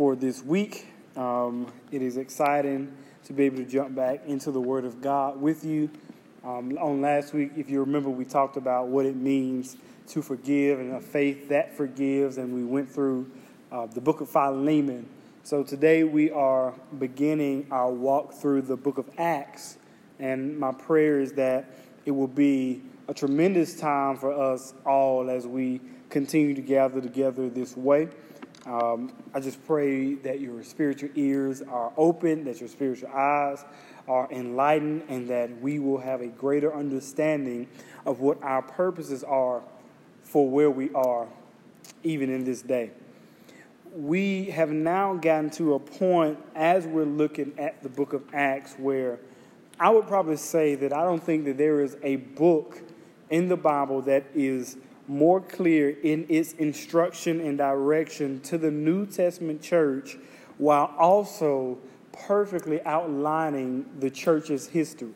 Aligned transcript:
for 0.00 0.16
this 0.16 0.42
week. 0.42 0.86
Um, 1.14 1.70
it 1.92 2.00
is 2.00 2.16
exciting 2.16 2.90
to 3.24 3.34
be 3.34 3.44
able 3.44 3.58
to 3.58 3.66
jump 3.66 3.94
back 3.94 4.22
into 4.24 4.50
the 4.50 4.58
Word 4.58 4.86
of 4.86 5.02
God 5.02 5.38
with 5.38 5.62
you. 5.62 5.90
Um, 6.42 6.78
on 6.78 7.02
last 7.02 7.34
week, 7.34 7.52
if 7.58 7.68
you 7.68 7.80
remember, 7.80 8.08
we 8.08 8.24
talked 8.24 8.56
about 8.56 8.88
what 8.88 9.04
it 9.04 9.14
means 9.14 9.76
to 10.06 10.22
forgive 10.22 10.80
and 10.80 10.94
a 10.94 11.00
faith 11.02 11.50
that 11.50 11.76
forgives, 11.76 12.38
and 12.38 12.54
we 12.54 12.64
went 12.64 12.90
through 12.90 13.30
uh, 13.70 13.88
the 13.88 14.00
book 14.00 14.22
of 14.22 14.30
Philemon. 14.30 15.06
So 15.42 15.62
today 15.62 16.02
we 16.02 16.30
are 16.30 16.72
beginning 16.98 17.66
our 17.70 17.92
walk 17.92 18.32
through 18.32 18.62
the 18.62 18.78
book 18.78 18.96
of 18.96 19.10
Acts, 19.18 19.76
and 20.18 20.58
my 20.58 20.72
prayer 20.72 21.20
is 21.20 21.34
that 21.34 21.76
it 22.06 22.12
will 22.12 22.26
be 22.26 22.80
a 23.06 23.12
tremendous 23.12 23.78
time 23.78 24.16
for 24.16 24.32
us 24.32 24.72
all 24.86 25.28
as 25.28 25.46
we 25.46 25.78
continue 26.08 26.54
to 26.54 26.62
gather 26.62 27.02
together 27.02 27.50
this 27.50 27.76
way. 27.76 28.08
Um, 28.70 29.12
I 29.34 29.40
just 29.40 29.66
pray 29.66 30.14
that 30.14 30.38
your 30.38 30.62
spiritual 30.62 31.10
ears 31.16 31.60
are 31.60 31.92
open, 31.96 32.44
that 32.44 32.60
your 32.60 32.68
spiritual 32.68 33.08
eyes 33.08 33.64
are 34.06 34.30
enlightened, 34.30 35.02
and 35.08 35.28
that 35.28 35.60
we 35.60 35.80
will 35.80 35.98
have 35.98 36.20
a 36.20 36.28
greater 36.28 36.72
understanding 36.72 37.66
of 38.06 38.20
what 38.20 38.40
our 38.44 38.62
purposes 38.62 39.24
are 39.24 39.60
for 40.22 40.48
where 40.48 40.70
we 40.70 40.88
are, 40.94 41.26
even 42.04 42.30
in 42.30 42.44
this 42.44 42.62
day. 42.62 42.92
We 43.92 44.44
have 44.50 44.70
now 44.70 45.14
gotten 45.14 45.50
to 45.50 45.74
a 45.74 45.80
point 45.80 46.38
as 46.54 46.86
we're 46.86 47.04
looking 47.04 47.52
at 47.58 47.82
the 47.82 47.88
book 47.88 48.12
of 48.12 48.22
Acts 48.32 48.76
where 48.78 49.18
I 49.80 49.90
would 49.90 50.06
probably 50.06 50.36
say 50.36 50.76
that 50.76 50.92
I 50.92 51.02
don't 51.02 51.22
think 51.22 51.44
that 51.46 51.58
there 51.58 51.80
is 51.80 51.96
a 52.04 52.16
book 52.16 52.80
in 53.30 53.48
the 53.48 53.56
Bible 53.56 54.00
that 54.02 54.26
is 54.32 54.76
more 55.10 55.40
clear 55.40 55.90
in 56.04 56.24
its 56.28 56.52
instruction 56.52 57.40
and 57.40 57.58
direction 57.58 58.40
to 58.42 58.56
the 58.56 58.70
New 58.70 59.04
Testament 59.04 59.60
church 59.60 60.16
while 60.56 60.94
also 60.96 61.78
perfectly 62.12 62.80
outlining 62.84 63.84
the 63.98 64.08
church's 64.08 64.68
history. 64.68 65.10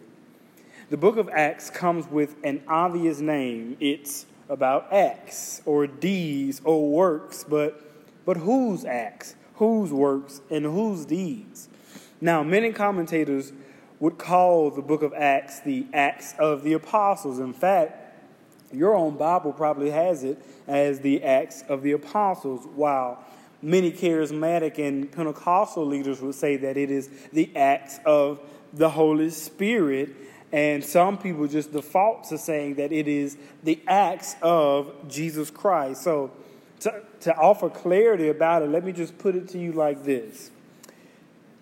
The 0.91 0.96
book 0.96 1.16
of 1.16 1.28
Acts 1.28 1.70
comes 1.70 2.08
with 2.08 2.34
an 2.42 2.64
obvious 2.66 3.20
name. 3.20 3.77
It's 3.78 4.27
about 4.48 4.92
acts 4.92 5.62
or 5.64 5.86
deeds 5.86 6.61
or 6.64 6.90
works, 6.90 7.44
but, 7.48 7.80
but 8.27 8.38
whose 8.38 8.84
acts, 8.84 9.36
whose 9.55 9.92
works, 9.92 10.40
and 10.50 10.64
whose 10.64 11.05
deeds? 11.05 11.68
Now, 12.20 12.42
many 12.42 12.72
commentators 12.72 13.52
would 14.00 14.18
call 14.18 14.72
the 14.72 14.83
book 14.83 15.02
of 15.02 15.14
Acts 15.14 15.61
the 15.61 15.86
Acts 15.94 16.34
of 16.40 16.64
the 16.64 16.72
Apostles. 16.72 17.38
In 17.38 17.52
fact, 17.52 18.03
your 18.75 18.94
own 18.94 19.17
Bible 19.17 19.53
probably 19.53 19.91
has 19.91 20.25
it 20.25 20.39
as 20.67 21.00
the 21.00 21.22
Acts 21.22 21.62
of 21.69 21.83
the 21.83 21.92
Apostles, 21.92 22.67
while 22.75 23.25
many 23.62 23.92
charismatic 23.92 24.78
and 24.78 25.11
Pentecostal 25.11 25.86
leaders 25.86 26.20
would 26.20 26.34
say 26.34 26.56
that 26.56 26.77
it 26.77 26.91
is 26.91 27.08
the 27.33 27.55
Acts 27.56 27.98
of 28.05 28.41
the 28.72 28.91
Holy 28.91 29.30
Spirit. 29.30 30.11
And 30.52 30.84
some 30.84 31.19
people 31.19 31.48
just 31.48 31.72
default 31.72 32.25
to 32.28 32.39
saying 32.39 32.77
that 32.77 32.92
it 32.92 33.08
is 33.08 33.36
the 33.64 33.80
acts 33.89 34.36
of 34.41 34.92
Jesus 35.08 35.50
Christ. 35.50 36.02
So, 36.02 36.30
to, 36.80 37.02
to 37.22 37.34
offer 37.36 37.69
clarity 37.69 38.28
about 38.28 38.62
it, 38.62 38.69
let 38.69 38.84
me 38.84 38.92
just 38.92 39.19
put 39.19 39.34
it 39.34 39.48
to 39.48 39.58
you 39.58 39.72
like 39.72 40.05
this 40.05 40.50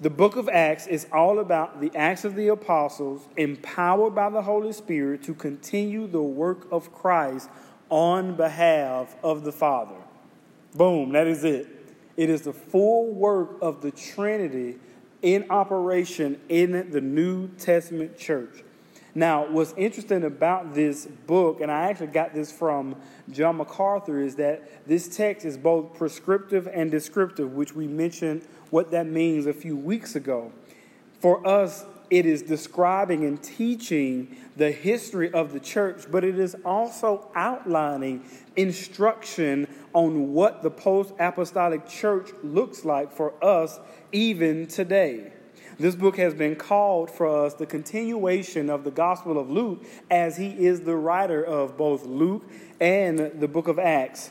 the 0.02 0.10
book 0.10 0.34
of 0.34 0.48
Acts 0.48 0.88
is 0.88 1.06
all 1.12 1.38
about 1.38 1.80
the 1.80 1.92
acts 1.94 2.24
of 2.24 2.34
the 2.34 2.48
apostles, 2.48 3.28
empowered 3.36 4.16
by 4.16 4.30
the 4.30 4.42
Holy 4.42 4.72
Spirit 4.72 5.22
to 5.22 5.32
continue 5.32 6.08
the 6.08 6.20
work 6.20 6.66
of 6.72 6.92
Christ 6.92 7.48
on 7.88 8.34
behalf 8.34 9.14
of 9.22 9.44
the 9.44 9.52
Father. 9.52 9.94
Boom, 10.74 11.12
that 11.12 11.28
is 11.28 11.44
it. 11.44 11.68
It 12.16 12.30
is 12.30 12.42
the 12.42 12.52
full 12.52 13.12
work 13.12 13.58
of 13.62 13.80
the 13.80 13.92
Trinity 13.92 14.80
in 15.22 15.46
operation 15.50 16.40
in 16.48 16.90
the 16.90 17.00
New 17.00 17.46
Testament 17.50 18.18
church. 18.18 18.64
Now, 19.14 19.46
what's 19.46 19.74
interesting 19.76 20.24
about 20.24 20.74
this 20.74 21.06
book, 21.26 21.60
and 21.60 21.70
I 21.70 21.90
actually 21.90 22.06
got 22.08 22.32
this 22.32 22.50
from 22.50 22.96
John 23.30 23.58
MacArthur, 23.58 24.18
is 24.18 24.36
that 24.36 24.86
this 24.86 25.14
text 25.14 25.44
is 25.44 25.58
both 25.58 25.94
prescriptive 25.94 26.66
and 26.66 26.90
descriptive, 26.90 27.52
which 27.52 27.74
we 27.74 27.86
mentioned 27.86 28.42
what 28.70 28.90
that 28.92 29.06
means 29.06 29.46
a 29.46 29.52
few 29.52 29.76
weeks 29.76 30.16
ago. 30.16 30.50
For 31.20 31.46
us, 31.46 31.84
it 32.08 32.24
is 32.24 32.42
describing 32.42 33.24
and 33.24 33.42
teaching 33.42 34.36
the 34.56 34.70
history 34.70 35.32
of 35.32 35.52
the 35.52 35.60
church, 35.60 36.04
but 36.10 36.24
it 36.24 36.38
is 36.38 36.56
also 36.64 37.30
outlining 37.34 38.24
instruction 38.56 39.66
on 39.92 40.32
what 40.32 40.62
the 40.62 40.70
post 40.70 41.12
apostolic 41.18 41.86
church 41.86 42.30
looks 42.42 42.84
like 42.84 43.12
for 43.12 43.32
us 43.44 43.78
even 44.10 44.66
today. 44.66 45.32
This 45.82 45.96
book 45.96 46.16
has 46.18 46.32
been 46.32 46.54
called 46.54 47.10
for 47.10 47.26
us 47.44 47.54
the 47.54 47.66
continuation 47.66 48.70
of 48.70 48.84
the 48.84 48.92
Gospel 48.92 49.36
of 49.36 49.50
Luke, 49.50 49.84
as 50.12 50.36
he 50.36 50.50
is 50.64 50.82
the 50.82 50.94
writer 50.94 51.42
of 51.42 51.76
both 51.76 52.06
Luke 52.06 52.48
and 52.80 53.18
the 53.18 53.48
book 53.48 53.66
of 53.66 53.80
Acts. 53.80 54.30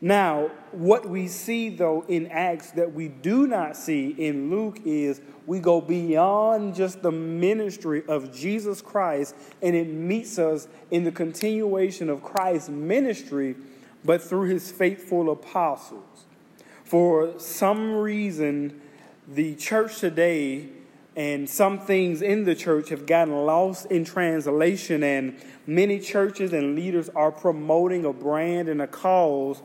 Now, 0.00 0.52
what 0.70 1.08
we 1.08 1.26
see 1.26 1.68
though 1.68 2.04
in 2.06 2.28
Acts 2.28 2.70
that 2.72 2.94
we 2.94 3.08
do 3.08 3.48
not 3.48 3.76
see 3.76 4.10
in 4.10 4.52
Luke 4.52 4.78
is 4.84 5.20
we 5.46 5.58
go 5.58 5.80
beyond 5.80 6.76
just 6.76 7.02
the 7.02 7.10
ministry 7.10 8.04
of 8.06 8.32
Jesus 8.32 8.80
Christ 8.80 9.34
and 9.62 9.74
it 9.74 9.88
meets 9.88 10.38
us 10.38 10.68
in 10.92 11.02
the 11.02 11.10
continuation 11.10 12.08
of 12.08 12.22
Christ's 12.22 12.68
ministry, 12.68 13.56
but 14.04 14.22
through 14.22 14.48
his 14.48 14.70
faithful 14.70 15.28
apostles. 15.32 16.26
For 16.84 17.36
some 17.40 17.94
reason, 17.94 18.80
the 19.34 19.54
church 19.54 19.98
today 19.98 20.68
and 21.16 21.48
some 21.48 21.78
things 21.78 22.22
in 22.22 22.44
the 22.44 22.54
church 22.54 22.88
have 22.88 23.06
gotten 23.06 23.34
lost 23.44 23.86
in 23.86 24.04
translation, 24.04 25.02
and 25.02 25.36
many 25.66 25.98
churches 25.98 26.52
and 26.52 26.74
leaders 26.74 27.10
are 27.10 27.30
promoting 27.30 28.04
a 28.04 28.12
brand 28.12 28.68
and 28.68 28.80
a 28.80 28.86
cause 28.86 29.62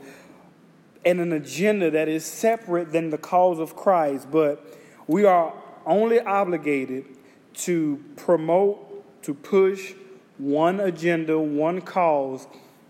and 1.06 1.22
an 1.22 1.32
agenda 1.32 1.90
that 1.90 2.10
is 2.10 2.26
separate 2.26 2.92
than 2.92 3.10
the 3.12 3.18
cause 3.18 3.60
of 3.60 3.76
Christ, 3.76 4.30
but 4.30 4.78
we 5.08 5.24
are 5.24 5.54
only 5.86 6.20
obligated 6.20 7.06
to 7.54 8.04
promote, 8.18 9.24
to 9.24 9.34
push 9.34 9.94
one 10.38 10.82
agenda, 10.82 11.40
one 11.40 11.80
cause, 11.82 12.46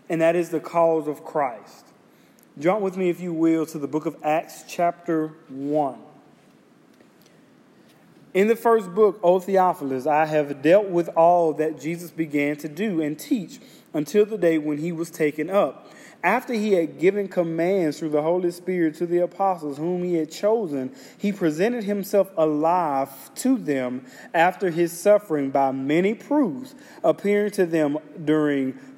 and 0.09 0.19
that 0.21 0.35
is 0.35 0.49
the 0.49 0.59
cause 0.59 1.07
of 1.07 1.23
Christ. 1.23 1.85
Jump 2.57 2.81
with 2.81 2.97
me, 2.97 3.09
if 3.09 3.19
you 3.19 3.33
will, 3.33 3.67
to 3.67 3.77
the 3.77 3.87
book 3.87 4.07
of 4.07 4.17
Acts, 4.23 4.63
chapter 4.67 5.27
1. 5.49 6.06
In 8.33 8.47
the 8.47 8.55
first 8.55 8.93
book, 8.93 9.19
O 9.23 9.39
Theophilus, 9.39 10.05
I 10.05 10.25
have 10.25 10.61
dealt 10.61 10.89
with 10.89 11.09
all 11.09 11.53
that 11.53 11.79
Jesus 11.79 12.11
began 12.11 12.57
to 12.57 12.67
do 12.67 13.01
and 13.01 13.17
teach 13.17 13.59
until 13.93 14.25
the 14.25 14.37
day 14.37 14.57
when 14.57 14.77
he 14.77 14.91
was 14.91 15.09
taken 15.09 15.49
up. 15.49 15.91
After 16.23 16.53
he 16.53 16.73
had 16.73 16.99
given 16.99 17.27
commands 17.27 17.99
through 17.99 18.09
the 18.09 18.21
Holy 18.21 18.51
Spirit 18.51 18.95
to 18.95 19.05
the 19.05 19.19
apostles 19.19 19.77
whom 19.77 20.03
he 20.03 20.15
had 20.15 20.31
chosen, 20.31 20.93
he 21.17 21.31
presented 21.31 21.83
himself 21.83 22.31
alive 22.35 23.09
to 23.35 23.57
them 23.57 24.05
after 24.33 24.71
his 24.71 24.91
suffering 24.91 25.51
by 25.51 25.71
many 25.71 26.13
proofs, 26.13 26.75
appearing 27.03 27.51
to 27.51 27.65
them 27.65 27.97
during 28.25 28.77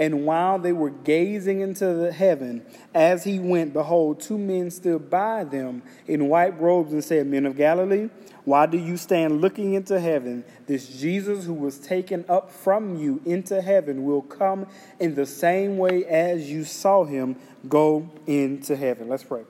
And 0.00 0.24
while 0.24 0.58
they 0.58 0.72
were 0.72 0.88
gazing 0.88 1.60
into 1.60 1.92
the 1.92 2.10
heaven, 2.10 2.64
as 2.94 3.22
he 3.22 3.38
went, 3.38 3.74
behold, 3.74 4.20
two 4.20 4.38
men 4.38 4.70
stood 4.70 5.10
by 5.10 5.44
them 5.44 5.82
in 6.06 6.30
white 6.30 6.58
robes 6.58 6.94
and 6.94 7.04
said, 7.04 7.26
Men 7.26 7.44
of 7.44 7.54
Galilee, 7.54 8.08
why 8.46 8.64
do 8.64 8.78
you 8.78 8.96
stand 8.96 9.42
looking 9.42 9.74
into 9.74 10.00
heaven? 10.00 10.42
This 10.66 10.88
Jesus 10.88 11.44
who 11.44 11.52
was 11.52 11.78
taken 11.78 12.24
up 12.30 12.50
from 12.50 12.96
you 12.96 13.20
into 13.26 13.60
heaven 13.60 14.06
will 14.06 14.22
come 14.22 14.66
in 14.98 15.16
the 15.16 15.26
same 15.26 15.76
way 15.76 16.06
as 16.06 16.50
you 16.50 16.64
saw 16.64 17.04
him 17.04 17.36
go 17.68 18.08
into 18.26 18.76
heaven. 18.76 19.06
Let's 19.06 19.24
pray. 19.24 19.42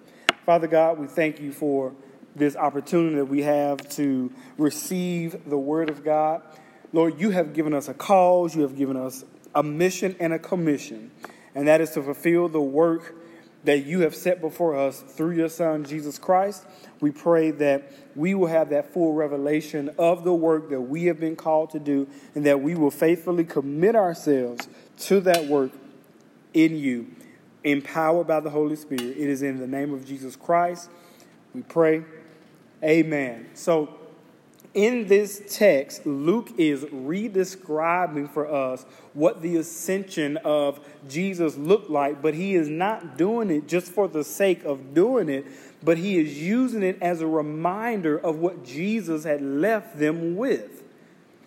Father 0.44 0.66
God, 0.66 0.98
we 0.98 1.06
thank 1.06 1.38
you 1.38 1.52
for 1.52 1.94
this 2.34 2.56
opportunity 2.56 3.14
that 3.14 3.26
we 3.26 3.42
have 3.42 3.88
to 3.90 4.32
receive 4.58 5.48
the 5.48 5.58
word 5.58 5.88
of 5.88 6.02
God. 6.02 6.42
Lord, 6.92 7.20
you 7.20 7.30
have 7.30 7.52
given 7.52 7.72
us 7.72 7.86
a 7.86 7.94
cause, 7.94 8.56
you 8.56 8.62
have 8.62 8.76
given 8.76 8.96
us 8.96 9.24
a 9.54 9.62
mission 9.62 10.16
and 10.20 10.32
a 10.32 10.38
commission, 10.38 11.10
and 11.54 11.68
that 11.68 11.80
is 11.80 11.90
to 11.90 12.02
fulfill 12.02 12.48
the 12.48 12.60
work 12.60 13.16
that 13.64 13.84
you 13.84 14.00
have 14.00 14.14
set 14.14 14.40
before 14.40 14.74
us 14.74 15.00
through 15.00 15.32
your 15.32 15.48
Son, 15.48 15.84
Jesus 15.84 16.18
Christ. 16.18 16.64
We 17.00 17.10
pray 17.10 17.50
that 17.50 17.92
we 18.16 18.34
will 18.34 18.46
have 18.46 18.70
that 18.70 18.92
full 18.92 19.12
revelation 19.12 19.90
of 19.98 20.24
the 20.24 20.32
work 20.32 20.70
that 20.70 20.80
we 20.80 21.04
have 21.04 21.20
been 21.20 21.36
called 21.36 21.70
to 21.70 21.78
do, 21.78 22.08
and 22.34 22.46
that 22.46 22.62
we 22.62 22.74
will 22.74 22.90
faithfully 22.90 23.44
commit 23.44 23.96
ourselves 23.96 24.68
to 25.00 25.20
that 25.20 25.46
work 25.46 25.72
in 26.54 26.76
you, 26.76 27.08
empowered 27.64 28.26
by 28.26 28.40
the 28.40 28.50
Holy 28.50 28.76
Spirit. 28.76 29.02
It 29.02 29.28
is 29.28 29.42
in 29.42 29.58
the 29.58 29.66
name 29.66 29.92
of 29.92 30.06
Jesus 30.06 30.36
Christ 30.36 30.88
we 31.54 31.62
pray. 31.62 32.04
Amen. 32.82 33.50
So, 33.54 33.88
in 34.74 35.08
this 35.08 35.42
text, 35.48 36.06
Luke 36.06 36.50
is 36.56 36.84
redescribing 36.84 38.32
for 38.32 38.46
us 38.50 38.84
what 39.14 39.42
the 39.42 39.56
ascension 39.56 40.36
of 40.38 40.80
Jesus 41.08 41.56
looked 41.56 41.90
like, 41.90 42.22
but 42.22 42.34
he 42.34 42.54
is 42.54 42.68
not 42.68 43.16
doing 43.16 43.50
it 43.50 43.66
just 43.66 43.90
for 43.90 44.06
the 44.06 44.22
sake 44.22 44.62
of 44.64 44.94
doing 44.94 45.28
it, 45.28 45.46
but 45.82 45.98
he 45.98 46.18
is 46.18 46.40
using 46.40 46.82
it 46.84 46.98
as 47.00 47.20
a 47.20 47.26
reminder 47.26 48.16
of 48.18 48.36
what 48.36 48.64
Jesus 48.64 49.24
had 49.24 49.42
left 49.42 49.98
them 49.98 50.36
with. 50.36 50.84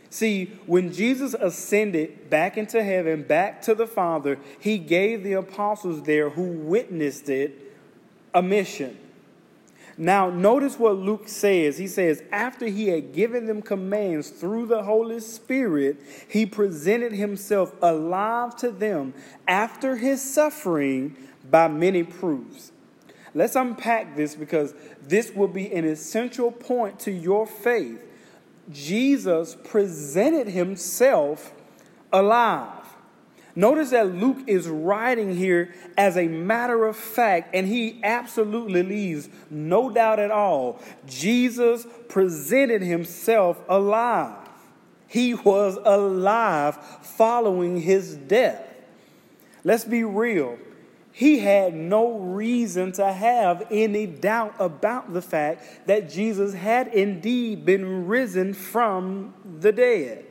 See, 0.09 0.51
when 0.67 0.91
Jesus 0.91 1.33
ascended 1.33 2.29
back 2.29 2.57
into 2.57 2.83
heaven, 2.83 3.23
back 3.23 3.61
to 3.63 3.73
the 3.73 3.87
Father, 3.87 4.37
he 4.59 4.77
gave 4.77 5.23
the 5.23 5.33
apostles 5.33 6.03
there 6.03 6.29
who 6.29 6.43
witnessed 6.43 7.29
it 7.29 7.73
a 8.33 8.43
mission. 8.43 8.97
Now, 9.97 10.29
notice 10.29 10.79
what 10.79 10.95
Luke 10.95 11.27
says. 11.27 11.77
He 11.77 11.87
says, 11.87 12.23
after 12.31 12.65
he 12.65 12.87
had 12.87 13.13
given 13.13 13.45
them 13.45 13.61
commands 13.61 14.29
through 14.29 14.65
the 14.65 14.83
Holy 14.83 15.19
Spirit, 15.19 15.97
he 16.27 16.45
presented 16.45 17.11
himself 17.11 17.73
alive 17.81 18.55
to 18.57 18.71
them 18.71 19.13
after 19.47 19.97
his 19.97 20.21
suffering 20.21 21.15
by 21.49 21.67
many 21.67 22.03
proofs. 22.03 22.71
Let's 23.35 23.55
unpack 23.55 24.15
this 24.15 24.35
because 24.35 24.73
this 25.01 25.31
will 25.31 25.47
be 25.47 25.71
an 25.71 25.85
essential 25.85 26.51
point 26.51 26.99
to 27.01 27.11
your 27.11 27.45
faith. 27.45 27.99
Jesus 28.71 29.57
presented 29.63 30.47
himself 30.47 31.53
alive. 32.11 32.82
Notice 33.55 33.91
that 33.91 34.15
Luke 34.15 34.39
is 34.47 34.67
writing 34.67 35.35
here 35.35 35.73
as 35.95 36.17
a 36.17 36.27
matter 36.27 36.85
of 36.85 36.97
fact, 36.97 37.53
and 37.53 37.67
he 37.67 37.99
absolutely 38.03 38.81
leaves 38.81 39.29
no 39.49 39.91
doubt 39.91 40.19
at 40.19 40.31
all. 40.31 40.79
Jesus 41.05 41.85
presented 42.09 42.81
himself 42.81 43.61
alive. 43.69 44.49
He 45.07 45.35
was 45.35 45.77
alive 45.85 46.77
following 47.03 47.81
his 47.81 48.15
death. 48.15 48.67
Let's 49.63 49.85
be 49.85 50.03
real. 50.03 50.57
He 51.11 51.37
had 51.37 51.75
no 51.75 52.17
reason 52.17 52.91
to 52.93 53.13
have 53.13 53.67
any 53.69 54.07
doubt 54.07 54.55
about 54.57 55.13
the 55.13 55.21
fact 55.21 55.85
that 55.85 56.09
Jesus 56.09 56.55
had 56.55 56.87
indeed 56.87 57.65
been 57.65 58.07
risen 58.07 58.55
from 58.55 59.35
the 59.59 59.71
dead. 59.71 60.25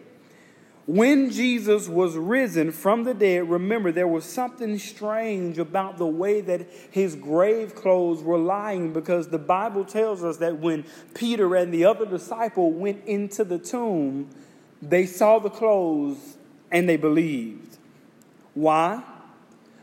When 0.87 1.31
Jesus 1.31 1.89
was 1.89 2.17
risen 2.17 2.73
from 2.73 3.05
the 3.05 3.15
dead, 3.15 3.49
remember 3.49 3.93
there 3.93 4.09
was 4.09 4.25
something 4.25 4.79
strange 4.79 5.59
about 5.59 5.97
the 5.97 6.07
way 6.07 6.41
that 6.41 6.67
his 6.91 7.15
grave 7.15 7.77
clothes 7.77 8.21
were 8.23 8.39
lying 8.39 8.93
because 8.93 9.29
the 9.29 9.39
Bible 9.39 9.85
tells 9.85 10.25
us 10.25 10.39
that 10.39 10.59
when 10.59 10.85
Peter 11.15 11.55
and 11.55 11.73
the 11.73 11.85
other 11.85 12.05
disciple 12.05 12.73
went 12.73 13.05
into 13.05 13.45
the 13.45 13.59
tomb, 13.59 14.29
they 14.81 15.07
saw 15.07 15.39
the 15.39 15.51
clothes 15.51 16.37
and 16.73 16.89
they 16.89 16.97
believed. 16.97 17.79
Why? 18.55 19.05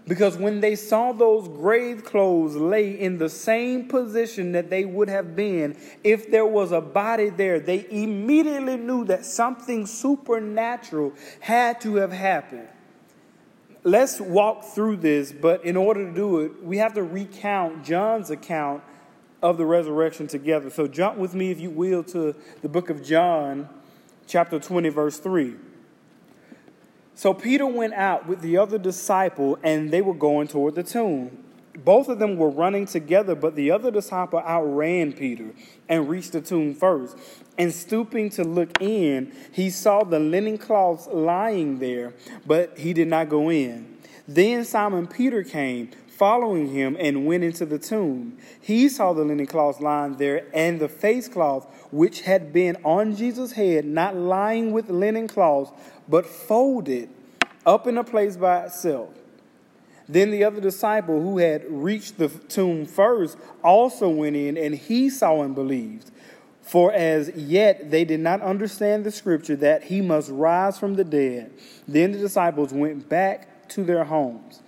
Because 0.09 0.37
when 0.37 0.59
they 0.59 0.75
saw 0.75 1.11
those 1.11 1.47
grave 1.47 2.03
clothes 2.03 2.55
lay 2.55 2.99
in 2.99 3.19
the 3.19 3.29
same 3.29 3.87
position 3.87 4.53
that 4.53 4.71
they 4.71 4.83
would 4.83 5.07
have 5.07 5.35
been 5.35 5.77
if 6.03 6.31
there 6.31 6.47
was 6.47 6.71
a 6.71 6.81
body 6.81 7.29
there, 7.29 7.59
they 7.59 7.85
immediately 7.91 8.75
knew 8.75 9.05
that 9.05 9.23
something 9.23 9.85
supernatural 9.85 11.13
had 11.41 11.79
to 11.81 11.97
have 11.97 12.11
happened. 12.11 12.67
Let's 13.83 14.19
walk 14.19 14.65
through 14.65 14.97
this, 14.97 15.31
but 15.31 15.63
in 15.63 15.77
order 15.77 16.07
to 16.07 16.11
do 16.11 16.39
it, 16.39 16.63
we 16.63 16.79
have 16.79 16.95
to 16.95 17.03
recount 17.03 17.83
John's 17.85 18.31
account 18.31 18.81
of 19.43 19.59
the 19.59 19.65
resurrection 19.65 20.25
together. 20.25 20.71
So 20.71 20.87
jump 20.87 21.19
with 21.19 21.35
me, 21.35 21.51
if 21.51 21.59
you 21.59 21.69
will, 21.69 22.03
to 22.05 22.35
the 22.63 22.67
book 22.67 22.89
of 22.89 23.03
John, 23.03 23.69
chapter 24.25 24.59
20, 24.59 24.89
verse 24.89 25.19
3. 25.19 25.68
So 27.19 27.33
Peter 27.33 27.65
went 27.65 27.95
out 27.95 28.27
with 28.27 28.39
the 28.39 28.55
other 28.55 28.77
disciple, 28.77 29.59
and 29.61 29.91
they 29.91 30.01
were 30.01 30.13
going 30.13 30.47
toward 30.47 30.75
the 30.75 30.83
tomb. 30.83 31.43
Both 31.83 32.07
of 32.07 32.17
them 32.17 32.37
were 32.37 32.49
running 32.49 32.85
together, 32.85 33.35
but 33.35 33.57
the 33.57 33.71
other 33.71 33.91
disciple 33.91 34.39
outran 34.39 35.11
Peter 35.11 35.51
and 35.89 36.07
reached 36.07 36.31
the 36.31 36.39
tomb 36.39 36.73
first. 36.73 37.17
And 37.57 37.73
stooping 37.73 38.29
to 38.29 38.45
look 38.45 38.81
in, 38.81 39.33
he 39.51 39.69
saw 39.69 40.05
the 40.05 40.17
linen 40.17 40.57
cloths 40.57 41.07
lying 41.07 41.79
there, 41.79 42.13
but 42.47 42.77
he 42.77 42.93
did 42.93 43.09
not 43.09 43.27
go 43.27 43.51
in. 43.51 43.97
Then 44.25 44.63
Simon 44.63 45.05
Peter 45.05 45.43
came, 45.43 45.89
following 46.19 46.67
him, 46.67 46.97
and 46.99 47.25
went 47.25 47.45
into 47.45 47.65
the 47.65 47.79
tomb. 47.79 48.37
He 48.59 48.89
saw 48.89 49.13
the 49.13 49.23
linen 49.23 49.47
cloths 49.47 49.79
lying 49.79 50.17
there, 50.17 50.45
and 50.53 50.79
the 50.79 50.89
face 50.89 51.29
cloth 51.29 51.65
which 51.91 52.21
had 52.21 52.51
been 52.51 52.75
on 52.83 53.15
Jesus' 53.15 53.53
head, 53.53 53.85
not 53.85 54.17
lying 54.17 54.73
with 54.73 54.89
linen 54.89 55.29
cloths, 55.29 55.71
but 56.09 56.25
folded 56.25 57.09
up 57.65 57.87
in 57.87 57.97
a 57.97 58.03
place 58.03 58.35
by 58.35 58.65
itself. 58.65 59.09
Then 60.09 60.29
the 60.31 60.43
other 60.43 60.59
disciple 60.59 61.21
who 61.21 61.37
had 61.37 61.63
reached 61.69 62.17
the 62.17 62.27
tomb 62.27 62.85
first 62.85 63.37
also 63.63 64.09
went 64.09 64.35
in, 64.35 64.57
and 64.57 64.75
he 64.75 65.09
saw 65.09 65.41
and 65.41 65.55
believed. 65.55 66.11
For 66.61 66.91
as 66.91 67.29
yet 67.35 67.91
they 67.91 68.03
did 68.03 68.19
not 68.19 68.41
understand 68.41 69.05
the 69.05 69.11
scripture 69.11 69.55
that 69.55 69.83
he 69.83 70.01
must 70.01 70.29
rise 70.29 70.77
from 70.77 70.95
the 70.95 71.03
dead. 71.03 71.53
Then 71.87 72.11
the 72.11 72.17
disciples 72.17 72.73
went 72.73 73.07
back 73.07 73.69
to 73.69 73.83
their 73.83 74.03
homes. 74.03 74.61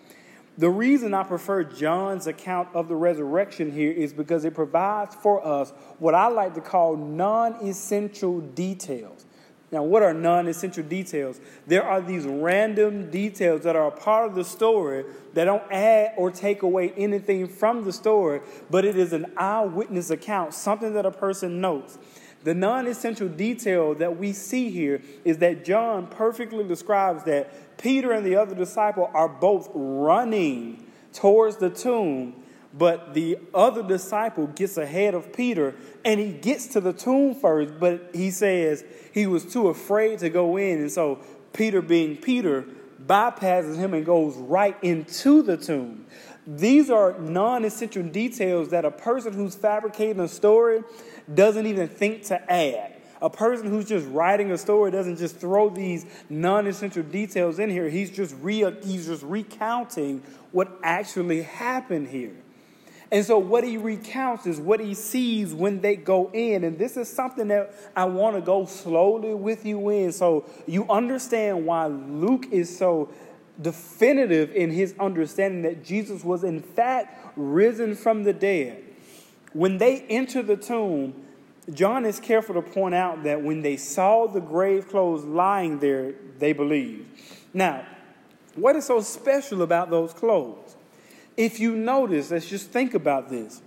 The 0.62 0.70
reason 0.70 1.16
I 1.16 1.24
prefer 1.24 1.64
John's 1.64 2.28
account 2.28 2.70
of 2.76 2.88
the 2.88 2.94
resurrection 2.94 3.72
here 3.72 3.92
is 3.92 4.14
because 4.14 4.46
it 4.46 4.54
provides 4.54 5.16
for 5.16 5.44
us 5.44 5.74
what 5.98 6.14
I 6.14 6.28
like 6.28 6.54
to 6.54 6.62
call 6.62 6.96
non 6.96 7.56
essential 7.68 8.42
details. 8.42 9.26
Now, 9.72 9.82
what 9.82 10.04
are 10.04 10.14
non 10.14 10.48
essential 10.48 10.84
details? 10.84 11.42
There 11.66 11.84
are 11.84 12.00
these 12.00 12.28
random 12.28 13.10
details 13.10 13.64
that 13.64 13.76
are 13.76 13.88
a 13.88 13.92
part 13.92 14.30
of 14.30 14.36
the 14.36 14.44
story 14.44 15.04
that 15.34 15.46
don't 15.46 15.64
add 15.72 16.14
or 16.16 16.30
take 16.30 16.62
away 16.62 16.94
anything 16.96 17.48
from 17.48 17.84
the 17.84 17.92
story, 17.92 18.42
but 18.70 18.86
it 18.86 18.96
is 18.96 19.14
an 19.14 19.34
eyewitness 19.38 20.12
account, 20.12 20.54
something 20.54 20.94
that 20.94 21.08
a 21.08 21.12
person 21.12 21.60
knows. 21.60 21.98
The 22.44 22.54
non 22.54 22.86
essential 22.86 23.28
detail 23.28 23.96
that 23.96 24.18
we 24.18 24.32
see 24.32 24.70
here 24.70 25.02
is 25.26 25.40
that 25.40 25.66
John 25.66 26.06
perfectly 26.06 26.68
describes 26.68 27.24
that 27.24 27.71
Peter 27.82 28.12
and 28.12 28.26
the 28.26 28.36
other 28.36 28.56
disciple 28.56 29.10
are 29.14 29.30
both 29.30 29.70
running 29.74 30.86
towards 31.14 31.58
the 31.58 31.70
tomb 31.70 32.42
but 32.74 33.14
the 33.14 33.38
other 33.54 33.84
disciple 33.84 34.48
gets 34.48 34.78
ahead 34.78 35.14
of 35.14 35.34
Peter 35.34 35.76
and 36.06 36.20
he 36.20 36.32
gets 36.32 36.68
to 36.68 36.82
the 36.82 36.94
tomb 36.94 37.36
first, 37.36 37.80
but 37.80 38.12
he 38.14 38.32
says 38.32 38.84
he 39.14 39.28
was 39.28 39.52
too 39.52 39.68
afraid 39.68 40.20
to 40.20 40.30
go 40.30 40.58
in. 40.58 40.80
And 40.80 40.92
so 40.92 41.20
Peter, 41.54 41.82
being 41.82 42.18
Peter, 42.18 42.66
bypasses 43.06 43.76
him 43.76 43.94
and 43.94 44.06
goes 44.06 44.36
right 44.38 44.78
into 44.82 45.42
the 45.42 45.58
tomb. 45.58 46.06
These 46.48 46.90
are 46.90 47.20
non 47.20 47.66
essential 47.66 48.04
details 48.04 48.70
that 48.70 48.86
a 48.86 48.92
person 48.92 49.34
who's 49.34 49.54
fabricating 49.54 50.22
a 50.22 50.28
story 50.28 50.84
doesn't 51.34 51.66
even 51.66 51.88
think 51.88 52.24
to 52.28 52.52
add. 52.52 53.01
A 53.22 53.30
person 53.30 53.68
who's 53.68 53.86
just 53.86 54.08
writing 54.08 54.52
a 54.52 54.58
story 54.58 54.92
doesn't 54.92 55.18
just 55.18 55.38
throw 55.38 55.70
these 55.70 56.06
non-essential 56.30 57.04
details 57.04 57.60
in 57.60 57.70
here. 57.70 57.88
He's 57.90 58.10
just 58.10 58.36
re- 58.42 58.76
he's 58.84 59.08
just 59.08 59.24
recounting 59.24 60.24
what 60.52 60.72
actually 60.84 61.44
happened 61.44 62.08
here. 62.08 62.36
And 63.12 63.26
so, 63.26 63.38
what 63.38 63.66
he 63.66 63.78
recounts 63.78 64.48
is 64.48 64.60
what 64.60 64.80
he 64.80 64.94
sees 64.94 65.54
when 65.54 65.82
they 65.82 65.98
go 65.98 66.32
in. 66.32 66.64
And 66.64 66.80
this 66.80 66.96
is 66.96 67.10
something 67.10 67.50
that 67.50 67.74
I 67.94 68.06
want 68.06 68.38
to 68.38 68.42
go 68.42 68.66
slowly 68.66 69.34
with 69.34 69.66
you 69.66 69.90
in 69.90 70.14
so 70.14 70.46
you 70.66 70.90
understand 70.90 71.66
why 71.66 71.88
Luke 71.88 72.48
is 72.52 72.76
so 72.76 73.10
definitive 73.62 74.52
in 74.56 74.72
his 74.72 74.96
understanding 74.98 75.62
that 75.64 75.84
Jesus 75.84 76.24
was 76.24 76.44
in 76.46 76.62
fact 76.62 77.34
risen 77.36 77.96
from 77.96 78.24
the 78.24 78.34
dead. 78.34 78.82
When 79.52 79.78
they 79.78 80.02
enter 80.04 80.42
the 80.42 80.56
tomb, 80.56 81.14
John 81.70 82.06
is 82.06 82.20
careful 82.20 82.56
to 82.56 82.62
point 82.62 82.96
out 82.96 83.24
that 83.24 83.42
when 83.42 83.62
they 83.62 83.78
saw 83.78 84.28
the 84.28 84.42
grave 84.42 84.88
clothes 84.90 85.24
lying 85.24 85.80
there, 85.80 86.16
they 86.40 86.54
believed. 86.54 87.06
Now, 87.54 87.86
what 88.56 88.76
is 88.76 88.86
so 88.86 89.02
special 89.02 89.62
about 89.62 89.90
those 89.90 90.14
clothes? 90.14 90.76
If 91.38 91.60
you 91.60 91.76
notice, 91.76 92.32
let's 92.32 92.50
just 92.50 92.72
think 92.72 92.94
about 92.94 93.30
this. 93.30 93.62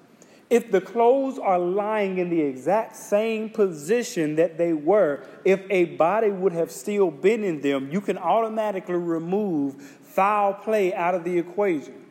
If 0.51 0.71
the 0.71 0.81
clothes 0.81 1.39
are 1.39 1.59
lying 1.59 2.19
in 2.19 2.29
the 2.29 2.41
exact 2.41 2.97
same 2.97 3.49
position 3.49 4.37
that 4.37 4.59
they 4.59 4.73
were, 4.73 5.25
if 5.45 5.63
a 5.71 5.85
body 5.85 6.31
would 6.31 6.53
have 6.53 6.71
still 6.71 7.11
been 7.11 7.43
in 7.43 7.61
them, 7.63 7.91
you 7.91 8.01
can 8.01 8.19
automatically 8.19 8.95
remove 8.95 9.81
foul 10.03 10.53
play 10.53 10.93
out 10.95 11.15
of 11.15 11.25
the 11.25 11.39
equation. 11.39 12.03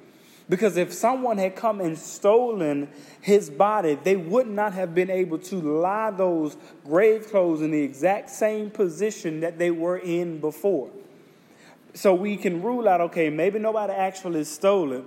Because 0.53 0.77
if 0.77 0.93
someone 0.93 1.39
had 1.39 1.55
come 1.55 1.81
and 1.81 1.97
stolen 1.97 2.87
his 3.21 3.49
body, 3.49 3.97
they 4.03 4.15
would 4.15 4.45
not 4.45 4.73
have 4.73 4.93
been 4.93 5.09
able 5.09 5.39
to 5.39 5.55
lie 5.55 6.11
those 6.11 6.55
grave 6.85 7.25
clothes 7.31 7.63
in 7.63 7.71
the 7.71 7.81
exact 7.81 8.29
same 8.29 8.69
position 8.69 9.39
that 9.39 9.57
they 9.57 9.71
were 9.71 9.97
in 9.97 10.39
before. 10.39 10.91
So 11.95 12.13
we 12.13 12.37
can 12.37 12.61
rule 12.61 12.87
out 12.87 13.01
okay, 13.01 13.31
maybe 13.31 13.57
nobody 13.57 13.93
actually 13.93 14.43
stole 14.43 14.93
it. 14.93 15.03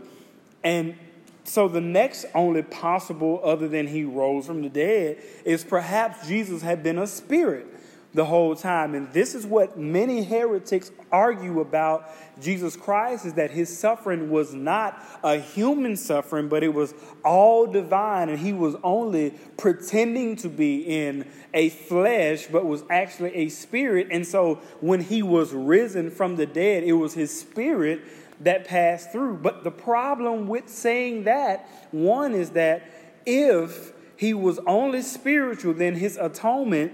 And 0.64 0.96
so 1.44 1.68
the 1.68 1.80
next 1.80 2.26
only 2.34 2.62
possible, 2.62 3.40
other 3.44 3.68
than 3.68 3.86
he 3.86 4.02
rose 4.02 4.48
from 4.48 4.62
the 4.62 4.68
dead, 4.68 5.18
is 5.44 5.62
perhaps 5.62 6.26
Jesus 6.26 6.60
had 6.60 6.82
been 6.82 6.98
a 6.98 7.06
spirit 7.06 7.68
the 8.16 8.24
whole 8.24 8.56
time. 8.56 8.94
And 8.94 9.12
this 9.12 9.34
is 9.34 9.46
what 9.46 9.78
many 9.78 10.24
heretics 10.24 10.90
argue 11.12 11.60
about 11.60 12.10
Jesus 12.40 12.74
Christ 12.74 13.26
is 13.26 13.34
that 13.34 13.50
his 13.50 13.78
suffering 13.78 14.30
was 14.30 14.54
not 14.54 15.00
a 15.22 15.38
human 15.38 15.96
suffering, 15.96 16.48
but 16.48 16.62
it 16.62 16.72
was 16.72 16.94
all 17.24 17.66
divine, 17.66 18.30
and 18.30 18.38
he 18.38 18.54
was 18.54 18.74
only 18.82 19.34
pretending 19.58 20.34
to 20.36 20.48
be 20.48 20.80
in 20.80 21.30
a 21.52 21.68
flesh, 21.68 22.46
but 22.46 22.64
was 22.64 22.84
actually 22.90 23.34
a 23.34 23.48
spirit. 23.50 24.08
And 24.10 24.26
so 24.26 24.56
when 24.80 25.02
he 25.02 25.22
was 25.22 25.52
risen 25.52 26.10
from 26.10 26.36
the 26.36 26.46
dead, 26.46 26.84
it 26.84 26.94
was 26.94 27.12
his 27.12 27.38
spirit 27.38 28.00
that 28.40 28.66
passed 28.66 29.12
through. 29.12 29.36
But 29.36 29.62
the 29.62 29.70
problem 29.70 30.48
with 30.48 30.68
saying 30.70 31.24
that, 31.24 31.68
one 31.90 32.34
is 32.34 32.50
that 32.50 32.82
if 33.26 33.92
he 34.16 34.32
was 34.32 34.58
only 34.66 35.02
spiritual, 35.02 35.74
then 35.74 35.96
his 35.96 36.16
atonement 36.16 36.92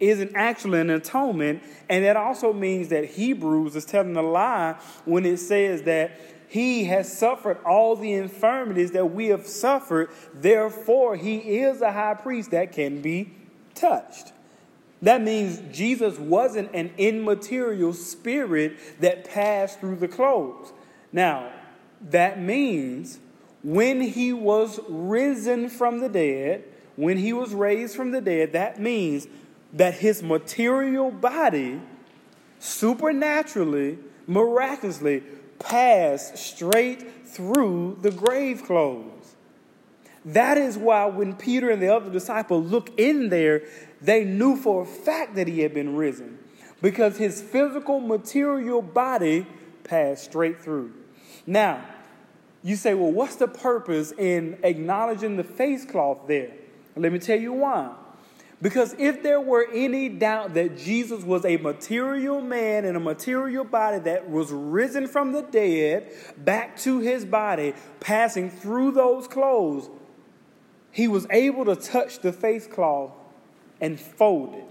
isn't 0.00 0.32
actually 0.34 0.80
an 0.80 0.90
atonement. 0.90 1.62
And 1.88 2.04
that 2.04 2.16
also 2.16 2.52
means 2.52 2.88
that 2.88 3.04
Hebrews 3.04 3.76
is 3.76 3.84
telling 3.84 4.16
a 4.16 4.22
lie 4.22 4.76
when 5.04 5.24
it 5.24 5.38
says 5.38 5.82
that 5.82 6.20
he 6.48 6.84
has 6.84 7.16
suffered 7.16 7.58
all 7.64 7.94
the 7.94 8.12
infirmities 8.12 8.92
that 8.92 9.06
we 9.06 9.26
have 9.26 9.46
suffered. 9.46 10.10
Therefore, 10.32 11.16
he 11.16 11.36
is 11.36 11.82
a 11.82 11.92
high 11.92 12.14
priest 12.14 12.52
that 12.52 12.72
can 12.72 13.02
be 13.02 13.32
touched. 13.74 14.32
That 15.02 15.22
means 15.22 15.62
Jesus 15.76 16.18
wasn't 16.18 16.74
an 16.74 16.92
immaterial 16.98 17.92
spirit 17.92 18.78
that 19.00 19.28
passed 19.28 19.78
through 19.78 19.96
the 19.96 20.08
clothes. 20.08 20.72
Now, 21.12 21.52
that 22.10 22.40
means 22.40 23.18
when 23.62 24.00
he 24.00 24.32
was 24.32 24.80
risen 24.88 25.68
from 25.68 26.00
the 26.00 26.08
dead, 26.08 26.64
when 26.96 27.18
he 27.18 27.32
was 27.32 27.54
raised 27.54 27.94
from 27.94 28.10
the 28.10 28.20
dead, 28.20 28.52
that 28.52 28.80
means 28.80 29.28
that 29.72 29.94
his 29.94 30.22
material 30.22 31.10
body 31.10 31.80
supernaturally, 32.58 33.98
miraculously 34.26 35.22
passed 35.58 36.36
straight 36.36 37.26
through 37.26 37.98
the 38.00 38.10
grave 38.10 38.64
clothes. 38.64 39.36
That 40.24 40.58
is 40.58 40.76
why 40.76 41.06
when 41.06 41.34
Peter 41.34 41.70
and 41.70 41.80
the 41.80 41.94
other 41.94 42.10
disciple 42.10 42.62
look 42.62 42.98
in 42.98 43.28
there, 43.28 43.62
they 44.00 44.24
knew 44.24 44.56
for 44.56 44.82
a 44.82 44.86
fact 44.86 45.34
that 45.36 45.48
he 45.48 45.60
had 45.60 45.72
been 45.72 45.96
risen 45.96 46.38
because 46.82 47.16
his 47.16 47.40
physical 47.40 48.00
material 48.00 48.82
body 48.82 49.46
passed 49.84 50.24
straight 50.24 50.60
through. 50.60 50.92
Now, 51.46 51.84
you 52.62 52.76
say, 52.76 52.94
well, 52.94 53.12
what's 53.12 53.36
the 53.36 53.48
purpose 53.48 54.12
in 54.12 54.58
acknowledging 54.62 55.36
the 55.36 55.44
face 55.44 55.84
cloth 55.84 56.26
there? 56.26 56.52
Let 56.96 57.12
me 57.12 57.18
tell 57.18 57.38
you 57.38 57.52
why. 57.52 57.94
Because 58.60 58.94
if 58.98 59.22
there 59.22 59.40
were 59.40 59.68
any 59.72 60.08
doubt 60.08 60.54
that 60.54 60.76
Jesus 60.76 61.22
was 61.22 61.44
a 61.44 61.56
material 61.58 62.40
man 62.40 62.84
in 62.84 62.96
a 62.96 63.00
material 63.00 63.64
body 63.64 64.00
that 64.00 64.28
was 64.28 64.50
risen 64.50 65.06
from 65.06 65.32
the 65.32 65.42
dead 65.42 66.12
back 66.36 66.76
to 66.78 66.98
his 66.98 67.24
body, 67.24 67.74
passing 68.00 68.50
through 68.50 68.92
those 68.92 69.28
clothes, 69.28 69.88
he 70.90 71.06
was 71.06 71.26
able 71.30 71.64
to 71.66 71.76
touch 71.76 72.18
the 72.18 72.32
face 72.32 72.66
cloth 72.66 73.12
and 73.80 74.00
fold 74.00 74.54
it. 74.54 74.64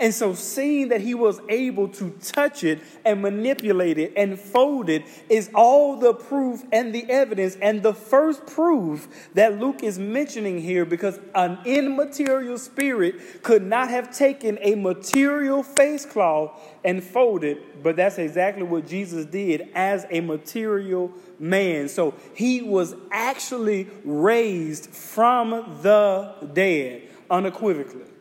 And 0.00 0.12
so, 0.12 0.34
seeing 0.34 0.88
that 0.88 1.00
he 1.00 1.14
was 1.14 1.40
able 1.48 1.88
to 1.88 2.10
touch 2.22 2.64
it 2.64 2.80
and 3.04 3.22
manipulate 3.22 3.98
it 3.98 4.12
and 4.16 4.38
fold 4.38 4.88
it 4.88 5.04
is 5.28 5.50
all 5.54 5.96
the 5.98 6.14
proof 6.14 6.62
and 6.72 6.94
the 6.94 7.08
evidence, 7.10 7.56
and 7.60 7.82
the 7.82 7.94
first 7.94 8.46
proof 8.46 9.08
that 9.34 9.60
Luke 9.60 9.82
is 9.82 9.98
mentioning 9.98 10.60
here 10.60 10.84
because 10.84 11.20
an 11.34 11.58
immaterial 11.64 12.58
spirit 12.58 13.42
could 13.42 13.62
not 13.62 13.88
have 13.90 14.16
taken 14.16 14.58
a 14.62 14.74
material 14.74 15.62
face 15.62 16.06
cloth 16.06 16.60
and 16.84 17.02
folded, 17.02 17.58
but 17.82 17.96
that's 17.96 18.18
exactly 18.18 18.64
what 18.64 18.86
Jesus 18.86 19.26
did 19.26 19.68
as 19.74 20.06
a 20.10 20.20
material 20.20 21.12
man. 21.38 21.88
So, 21.88 22.14
he 22.34 22.62
was 22.62 22.94
actually 23.12 23.88
raised 24.04 24.90
from 24.90 25.78
the 25.82 26.34
dead 26.52 27.02
unequivocally. 27.30 28.13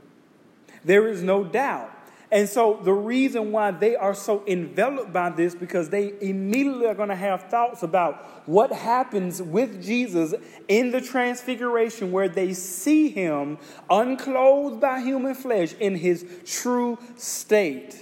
There 0.86 1.08
is 1.08 1.24
no 1.24 1.44
doubt. 1.44 1.92
And 2.34 2.50
so 2.50 2.80
the 2.82 2.94
reason 2.94 3.52
why 3.52 3.70
they 3.70 3.96
are 3.96 4.16
so 4.16 4.44
enveloped 4.48 5.14
by 5.14 5.30
this 5.30 5.54
because 5.54 5.90
they 5.90 6.14
immediately 6.20 6.88
are 6.88 6.96
going 6.96 7.10
to 7.10 7.16
have 7.16 7.44
thoughts 7.44 7.84
about 7.84 8.48
what 8.50 8.72
happens 8.72 9.40
with 9.40 9.84
Jesus 9.84 10.34
in 10.68 10.90
the 10.90 11.00
transfiguration 11.00 12.12
where 12.12 12.28
they 12.28 12.54
see 12.54 13.10
him 13.10 13.60
unclothed 13.88 14.82
by 14.82 15.02
human 15.02 15.36
flesh 15.36 15.76
in 15.80 15.96
his 15.96 16.26
true 16.44 16.98
state. 17.18 18.02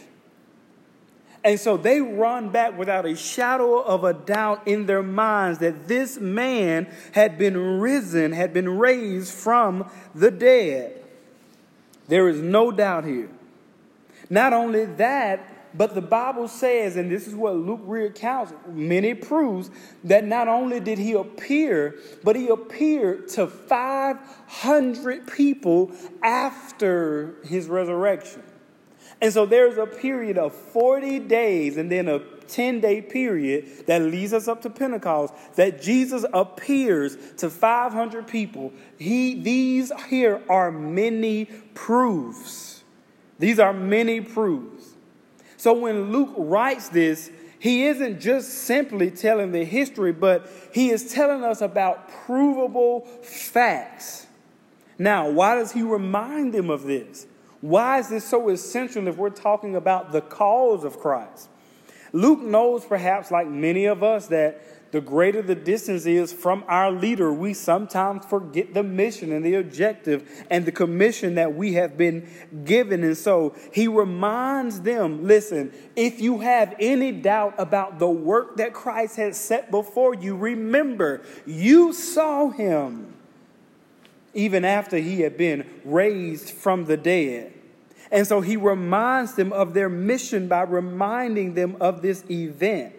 And 1.44 1.60
so 1.60 1.76
they 1.76 2.00
run 2.00 2.50
back 2.52 2.78
without 2.78 3.06
a 3.06 3.18
shadow 3.18 3.82
of 3.82 4.06
a 4.06 4.14
doubt 4.14 4.66
in 4.66 4.86
their 4.86 5.04
minds 5.04 5.60
that 5.60 5.90
this 5.90 6.20
man 6.20 6.88
had 7.12 7.38
been 7.38 7.80
risen, 7.82 8.32
had 8.32 8.54
been 8.54 8.78
raised 8.78 9.34
from 9.34 9.90
the 10.16 10.32
dead. 10.32 11.01
There 12.12 12.28
is 12.28 12.42
no 12.42 12.74
doubt 12.74 13.06
here. 13.06 13.30
Not 14.30 14.52
only 14.52 14.84
that, 14.84 15.78
but 15.78 15.96
the 15.96 16.02
Bible 16.02 16.50
says, 16.50 16.98
and 16.98 17.10
this 17.10 17.26
is 17.26 17.34
what 17.34 17.56
Luke 17.56 17.80
recounts, 17.86 18.52
many 18.68 19.14
proves, 19.14 19.72
that 20.04 20.26
not 20.26 20.50
only 20.50 20.82
did 20.82 20.98
he 20.98 21.14
appear, 21.14 21.96
but 22.22 22.36
he 22.36 22.50
appeared 22.50 23.30
to 23.30 23.48
500 23.48 25.32
people 25.32 25.94
after 26.22 27.36
his 27.46 27.70
resurrection. 27.70 28.44
And 29.22 29.32
so 29.32 29.46
there's 29.46 29.78
a 29.78 29.88
period 29.88 30.38
of 30.38 30.54
40 30.54 31.20
days 31.20 31.78
and 31.78 31.90
then 31.90 32.10
a 32.10 32.20
10 32.52 32.80
day 32.82 33.02
period 33.02 33.88
that 33.88 34.02
leads 34.02 34.34
us 34.34 34.48
up 34.48 34.62
to 34.62 34.70
Pentecost 34.70 35.34
that 35.56 35.82
Jesus 35.82 36.26
appears 36.34 37.18
to 37.38 37.50
500 37.50 38.28
people. 38.28 38.72
He, 39.00 39.42
these 39.42 39.92
here 40.10 40.42
are 40.50 40.72
many 40.72 41.46
proofs. 41.74 42.84
These 43.40 43.60
are 43.60 43.74
many 43.74 44.22
proofs. 44.22 44.94
So 45.58 45.74
when 45.74 46.12
Luke 46.12 46.34
writes 46.38 46.90
this, 46.90 47.32
he 47.60 47.86
isn't 47.86 48.20
just 48.20 48.50
simply 48.50 49.12
telling 49.12 49.52
the 49.52 49.64
history, 49.64 50.12
but 50.12 50.50
he 50.74 50.90
is 50.90 51.14
telling 51.14 51.44
us 51.44 51.62
about 51.62 52.10
provable 52.26 53.02
facts. 53.22 54.26
Now, 54.98 55.30
why 55.30 55.54
does 55.54 55.72
he 55.72 55.84
remind 55.84 56.54
them 56.54 56.72
of 56.72 56.84
this? 56.84 57.28
Why 57.62 58.00
is 58.00 58.10
this 58.10 58.26
so 58.26 58.50
essential 58.50 59.08
if 59.08 59.18
we're 59.18 59.30
talking 59.30 59.76
about 59.76 60.12
the 60.12 60.22
cause 60.22 60.84
of 60.84 61.00
Christ? 61.00 61.50
Luke 62.14 62.42
knows, 62.42 62.86
perhaps 62.86 63.32
like 63.32 63.48
many 63.48 63.86
of 63.86 64.04
us, 64.04 64.28
that 64.28 64.62
the 64.92 65.00
greater 65.00 65.42
the 65.42 65.56
distance 65.56 66.06
is 66.06 66.34
from 66.34 66.66
our 66.68 66.92
leader, 66.92 67.32
we 67.32 67.54
sometimes 67.54 68.26
forget 68.26 68.74
the 68.74 68.84
mission 68.84 69.32
and 69.32 69.46
the 69.46 69.56
objective 69.56 70.46
and 70.50 70.66
the 70.66 70.72
commission 70.72 71.36
that 71.36 71.56
we 71.56 71.74
have 71.74 71.98
been 71.98 72.30
given. 72.66 73.04
And 73.04 73.18
so 73.18 73.56
he 73.74 73.88
reminds 73.88 74.82
them 74.82 75.26
listen, 75.26 75.72
if 75.96 76.20
you 76.20 76.40
have 76.42 76.76
any 76.80 77.14
doubt 77.14 77.56
about 77.58 78.00
the 78.00 78.10
work 78.10 78.58
that 78.58 78.74
Christ 78.74 79.16
has 79.16 79.40
set 79.40 79.72
before 79.72 80.14
you, 80.14 80.36
remember, 80.36 81.22
you 81.46 81.94
saw 81.94 82.50
him 82.50 83.14
even 84.34 84.66
after 84.66 84.98
he 84.98 85.22
had 85.22 85.38
been 85.38 85.70
raised 85.86 86.50
from 86.50 86.86
the 86.86 86.98
dead. 86.98 87.54
And 88.12 88.28
so 88.28 88.42
he 88.42 88.58
reminds 88.58 89.36
them 89.36 89.54
of 89.54 89.74
their 89.74 89.90
mission 89.90 90.48
by 90.48 90.64
reminding 90.64 91.54
them 91.54 91.78
of 91.80 92.02
this 92.02 92.24
event. 92.30 92.94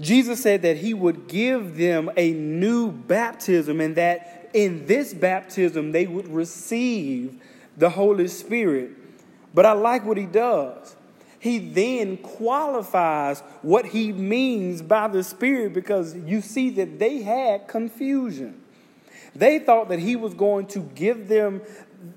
Jesus 0.00 0.42
said 0.42 0.62
that 0.62 0.78
he 0.78 0.94
would 0.94 1.28
give 1.28 1.76
them 1.76 2.10
a 2.16 2.32
new 2.32 2.90
baptism 2.90 3.80
and 3.80 3.94
that 3.96 4.50
in 4.52 4.86
this 4.86 5.14
baptism 5.14 5.92
they 5.92 6.06
would 6.06 6.28
receive 6.28 7.40
the 7.76 7.90
Holy 7.90 8.26
Spirit. 8.26 8.90
But 9.54 9.64
I 9.64 9.72
like 9.72 10.04
what 10.04 10.16
he 10.16 10.26
does. 10.26 10.96
He 11.38 11.58
then 11.58 12.16
qualifies 12.18 13.40
what 13.62 13.86
he 13.86 14.12
means 14.12 14.82
by 14.82 15.08
the 15.08 15.22
Spirit 15.22 15.72
because 15.72 16.16
you 16.16 16.40
see 16.40 16.70
that 16.70 16.98
they 16.98 17.22
had 17.22 17.68
confusion. 17.68 18.60
They 19.34 19.58
thought 19.58 19.88
that 19.88 19.98
he 19.98 20.16
was 20.16 20.34
going 20.34 20.66
to 20.68 20.80
give 20.80 21.28
them 21.28 21.62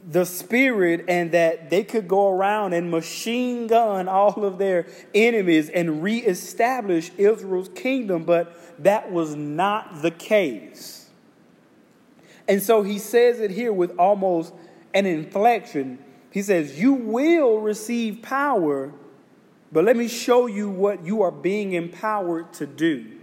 the 0.07 0.25
spirit 0.25 1.05
and 1.07 1.31
that 1.31 1.69
they 1.69 1.83
could 1.83 2.07
go 2.07 2.29
around 2.29 2.73
and 2.73 2.89
machine 2.89 3.67
gun 3.67 4.07
all 4.07 4.43
of 4.43 4.57
their 4.57 4.87
enemies 5.13 5.69
and 5.69 6.01
reestablish 6.01 7.11
Israel's 7.17 7.69
kingdom, 7.69 8.23
but 8.23 8.55
that 8.83 9.11
was 9.11 9.35
not 9.35 10.01
the 10.01 10.11
case. 10.11 11.09
And 12.47 12.61
so 12.61 12.83
he 12.83 12.99
says 12.99 13.39
it 13.39 13.51
here 13.51 13.73
with 13.73 13.97
almost 13.97 14.53
an 14.93 15.05
inflection. 15.05 15.99
He 16.31 16.41
says, 16.41 16.79
You 16.79 16.93
will 16.93 17.59
receive 17.59 18.21
power, 18.21 18.91
but 19.71 19.83
let 19.83 19.97
me 19.97 20.07
show 20.07 20.45
you 20.47 20.69
what 20.69 21.05
you 21.05 21.21
are 21.21 21.31
being 21.31 21.73
empowered 21.73 22.53
to 22.53 22.67
do. 22.67 23.14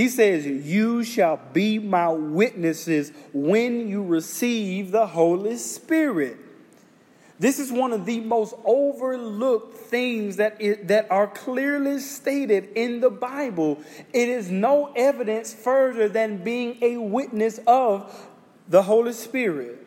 He 0.00 0.08
says, 0.08 0.46
You 0.46 1.04
shall 1.04 1.38
be 1.52 1.78
my 1.78 2.08
witnesses 2.08 3.12
when 3.34 3.86
you 3.86 4.02
receive 4.02 4.92
the 4.92 5.06
Holy 5.06 5.58
Spirit. 5.58 6.38
This 7.38 7.58
is 7.58 7.70
one 7.70 7.92
of 7.92 8.06
the 8.06 8.20
most 8.20 8.54
overlooked 8.64 9.76
things 9.76 10.36
that, 10.36 10.58
is, 10.58 10.78
that 10.86 11.10
are 11.10 11.26
clearly 11.26 11.98
stated 11.98 12.70
in 12.76 13.00
the 13.00 13.10
Bible. 13.10 13.82
It 14.14 14.30
is 14.30 14.50
no 14.50 14.90
evidence 14.96 15.52
further 15.52 16.08
than 16.08 16.38
being 16.38 16.78
a 16.80 16.96
witness 16.96 17.60
of 17.66 18.26
the 18.70 18.80
Holy 18.80 19.12
Spirit. 19.12 19.86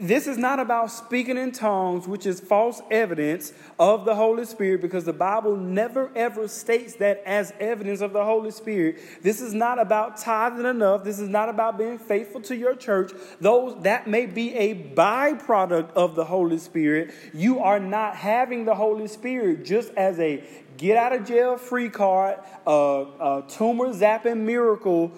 This 0.00 0.26
is 0.26 0.36
not 0.36 0.58
about 0.58 0.90
speaking 0.90 1.36
in 1.36 1.52
tongues, 1.52 2.08
which 2.08 2.26
is 2.26 2.40
false 2.40 2.82
evidence 2.90 3.52
of 3.78 4.04
the 4.04 4.16
Holy 4.16 4.44
Spirit, 4.44 4.82
because 4.82 5.04
the 5.04 5.12
Bible 5.12 5.56
never 5.56 6.10
ever 6.16 6.48
states 6.48 6.96
that 6.96 7.22
as 7.24 7.52
evidence 7.60 8.00
of 8.00 8.12
the 8.12 8.24
Holy 8.24 8.50
Spirit. 8.50 8.98
This 9.22 9.40
is 9.40 9.54
not 9.54 9.78
about 9.78 10.16
tithing 10.16 10.66
enough. 10.66 11.04
This 11.04 11.20
is 11.20 11.28
not 11.28 11.48
about 11.48 11.78
being 11.78 11.98
faithful 11.98 12.40
to 12.40 12.56
your 12.56 12.74
church. 12.74 13.12
Those 13.40 13.80
that 13.84 14.08
may 14.08 14.26
be 14.26 14.52
a 14.56 14.74
byproduct 14.74 15.92
of 15.92 16.16
the 16.16 16.24
Holy 16.24 16.58
Spirit. 16.58 17.14
You 17.32 17.60
are 17.60 17.78
not 17.78 18.16
having 18.16 18.64
the 18.64 18.74
Holy 18.74 19.06
Spirit 19.06 19.64
just 19.64 19.94
as 19.94 20.18
a 20.18 20.42
get 20.76 20.96
out 20.96 21.12
of 21.12 21.24
jail 21.24 21.56
free 21.56 21.88
card, 21.88 22.38
a, 22.66 22.70
a 22.70 23.44
tumor 23.48 23.92
zapping 23.94 24.40
miracle 24.40 25.12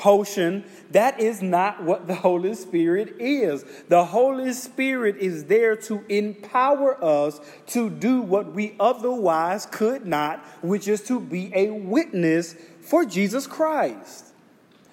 potion. 0.00 0.64
That 0.92 1.20
is 1.20 1.42
not 1.42 1.84
what 1.84 2.06
the 2.06 2.14
Holy 2.14 2.54
Spirit 2.54 3.16
is. 3.18 3.66
The 3.88 4.06
Holy 4.06 4.54
Spirit 4.54 5.18
is 5.18 5.44
there 5.44 5.76
to 5.76 6.02
empower 6.08 7.04
us 7.04 7.38
to 7.68 7.90
do 7.90 8.22
what 8.22 8.54
we 8.54 8.76
otherwise 8.80 9.66
could 9.66 10.06
not, 10.06 10.42
which 10.62 10.88
is 10.88 11.02
to 11.02 11.20
be 11.20 11.52
a 11.54 11.70
witness 11.70 12.56
for 12.80 13.04
Jesus 13.04 13.46
Christ. 13.46 14.28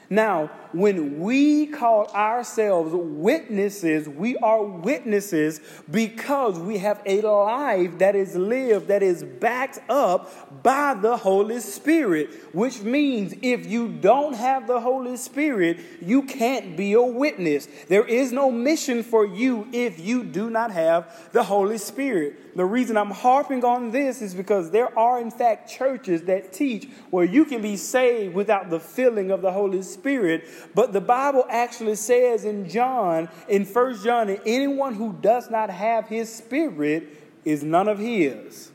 Now, 0.09 0.51
when 0.73 1.19
we 1.19 1.67
call 1.67 2.07
ourselves 2.07 2.91
witnesses, 2.93 4.07
we 4.07 4.37
are 4.37 4.63
witnesses 4.63 5.61
because 5.89 6.59
we 6.59 6.77
have 6.79 7.01
a 7.05 7.21
life 7.21 7.97
that 7.99 8.15
is 8.15 8.35
lived, 8.35 8.87
that 8.87 9.03
is 9.03 9.23
backed 9.23 9.79
up 9.89 10.63
by 10.63 10.93
the 10.93 11.17
Holy 11.17 11.59
Spirit, 11.59 12.29
which 12.53 12.81
means 12.81 13.33
if 13.41 13.65
you 13.65 13.87
don't 13.87 14.33
have 14.33 14.67
the 14.67 14.79
Holy 14.79 15.17
Spirit, 15.17 15.79
you 16.01 16.23
can't 16.23 16.75
be 16.75 16.93
a 16.93 17.01
witness. 17.01 17.67
There 17.87 18.05
is 18.05 18.31
no 18.31 18.51
mission 18.51 19.03
for 19.03 19.25
you 19.25 19.67
if 19.71 19.99
you 19.99 20.23
do 20.23 20.49
not 20.49 20.71
have 20.71 21.31
the 21.31 21.43
Holy 21.43 21.77
Spirit. 21.77 22.55
The 22.57 22.65
reason 22.65 22.97
I'm 22.97 23.11
harping 23.11 23.63
on 23.63 23.91
this 23.91 24.21
is 24.21 24.33
because 24.33 24.71
there 24.71 24.97
are, 24.97 25.21
in 25.21 25.29
fact, 25.29 25.69
churches 25.69 26.23
that 26.23 26.51
teach 26.51 26.89
where 27.11 27.25
you 27.25 27.45
can 27.45 27.61
be 27.61 27.77
saved 27.77 28.33
without 28.33 28.69
the 28.69 28.79
filling 28.79 29.29
of 29.29 29.41
the 29.41 29.51
Holy 29.51 29.83
Spirit 29.83 30.45
but 30.73 30.93
the 30.93 31.01
Bible 31.01 31.45
actually 31.49 31.95
says 31.95 32.45
in 32.45 32.69
John, 32.69 33.29
in 33.47 33.65
First 33.65 34.03
John, 34.03 34.27
that 34.27 34.41
anyone 34.45 34.95
who 34.95 35.13
does 35.13 35.49
not 35.49 35.69
have 35.69 36.07
his 36.07 36.33
spirit 36.33 37.07
is 37.45 37.63
none 37.63 37.87
of 37.87 37.99
his. 37.99 38.71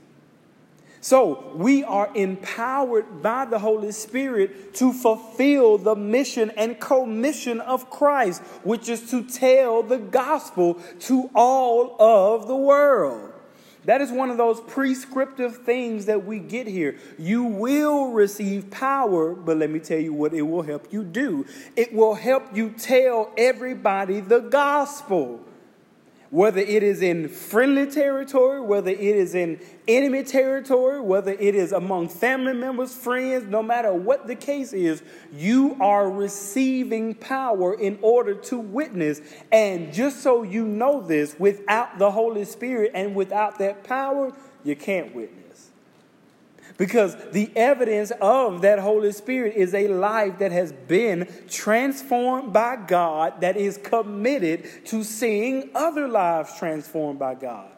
So 1.03 1.53
we 1.57 1.83
are 1.83 2.09
empowered 2.15 3.23
by 3.23 3.45
the 3.45 3.59
Holy 3.59 3.91
Spirit 3.91 4.73
to 4.75 4.93
fulfill 4.93 5.77
the 5.77 5.97
mission 5.97 6.53
and 6.57 6.79
commission 6.79 7.61
of 7.61 7.91
Christ, 7.91 8.41
which 8.63 8.89
is 8.89 9.11
to 9.11 9.25
tell 9.25 9.83
the 9.83 9.99
gospel 9.99 10.75
to 11.01 11.29
all 11.35 12.01
of 12.01 12.47
the 12.47 12.55
world. 12.55 13.32
That 13.85 14.01
is 14.01 14.13
one 14.13 14.31
of 14.31 14.37
those 14.37 14.61
prescriptive 14.61 15.59
things 15.59 16.07
that 16.07 16.25
we 16.25 16.39
get 16.39 16.67
here. 16.67 16.99
You 17.19 17.45
will 17.45 18.13
receive 18.13 18.71
power, 18.71 19.35
but 19.35 19.57
let 19.57 19.71
me 19.71 19.81
tell 19.81 19.99
you 19.99 20.13
what 20.13 20.33
it 20.33 20.43
will 20.43 20.63
help 20.63 20.93
you 20.93 21.03
do. 21.03 21.47
It 21.75 21.93
will 21.93 22.15
help 22.15 22.57
you 22.57 22.71
tell 22.71 23.33
everybody 23.37 24.21
the 24.21 24.39
gospel 24.39 25.41
whether 26.33 26.61
it 26.61 26.83
is 26.83 27.03
in 27.03 27.29
friendly 27.29 27.85
territory, 27.85 28.59
whether 28.59 28.91
it 28.91 28.99
is 28.99 29.35
in 29.35 29.61
enemy 29.87 30.23
territory, 30.23 30.99
whether 30.99 31.33
it 31.33 31.55
is 31.55 31.73
among 31.73 32.09
family 32.09 32.55
members, 32.55 32.95
friends, 32.95 33.45
no 33.51 33.63
matter 33.63 33.93
what 33.93 34.27
the 34.27 34.35
case 34.35 34.73
is, 34.73 35.03
you 35.35 35.77
are 35.79 36.11
receiving 36.11 37.15
power 37.15 37.75
in 37.79 37.99
order 38.01 38.35
to 38.35 38.59
witness. 38.59 39.21
And 39.53 39.93
just 39.93 40.23
so 40.23 40.43
you 40.43 40.67
know 40.67 41.03
this, 41.03 41.37
without 41.39 41.99
the 41.99 42.11
Holy 42.11 42.47
Spirit 42.47 42.93
and 42.95 43.15
without 43.15 43.59
that 43.59 43.85
power, 43.85 44.33
you 44.65 44.75
can't 44.75 45.15
witness. 45.15 45.42
Because 46.79 47.17
the 47.33 47.51
evidence 47.55 48.13
of 48.21 48.63
that 48.63 48.79
Holy 48.79 49.13
Spirit 49.13 49.55
is 49.57 49.75
a 49.75 49.89
life 49.89 50.39
that 50.39 50.53
has 50.53 50.73
been 50.73 51.29
transformed 51.49 52.53
by 52.53 52.77
God, 52.77 53.41
that 53.41 53.57
is 53.57 53.79
committed 53.79 54.69
to 54.87 55.05
seeing 55.05 55.71
other 55.75 56.09
lives 56.09 56.59
transformed 56.59 57.19
by 57.19 57.35
God. 57.35 57.71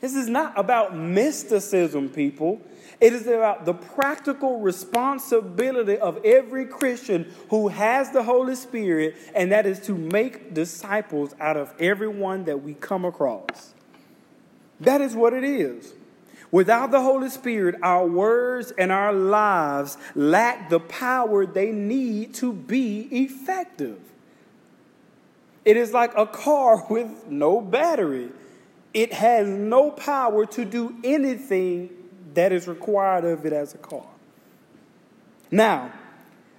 This 0.00 0.16
is 0.16 0.28
not 0.28 0.58
about 0.58 0.96
mysticism, 0.96 2.08
people. 2.08 2.60
It 3.00 3.12
is 3.12 3.26
about 3.26 3.64
the 3.64 3.74
practical 3.74 4.60
responsibility 4.60 5.96
of 5.98 6.24
every 6.24 6.66
Christian 6.66 7.32
who 7.50 7.68
has 7.68 8.10
the 8.10 8.22
Holy 8.22 8.56
Spirit, 8.56 9.14
and 9.34 9.52
that 9.52 9.66
is 9.66 9.78
to 9.80 9.94
make 9.94 10.54
disciples 10.54 11.34
out 11.40 11.56
of 11.56 11.72
everyone 11.78 12.44
that 12.44 12.62
we 12.62 12.74
come 12.74 13.04
across. 13.04 13.74
That 14.80 15.00
is 15.00 15.14
what 15.14 15.32
it 15.32 15.44
is. 15.44 15.92
Without 16.52 16.90
the 16.90 17.00
Holy 17.00 17.30
Spirit, 17.30 17.76
our 17.82 18.06
words 18.06 18.72
and 18.76 18.92
our 18.92 19.12
lives 19.12 19.96
lack 20.14 20.68
the 20.68 20.78
power 20.78 21.46
they 21.46 21.72
need 21.72 22.34
to 22.34 22.52
be 22.52 23.08
effective. 23.10 23.98
It 25.64 25.78
is 25.78 25.92
like 25.92 26.12
a 26.14 26.26
car 26.26 26.86
with 26.90 27.26
no 27.26 27.60
battery. 27.60 28.30
It 28.92 29.14
has 29.14 29.48
no 29.48 29.90
power 29.90 30.44
to 30.46 30.64
do 30.66 30.94
anything 31.02 31.88
that 32.34 32.52
is 32.52 32.68
required 32.68 33.24
of 33.24 33.46
it 33.46 33.54
as 33.54 33.74
a 33.74 33.78
car. 33.78 34.06
Now, 35.50 35.90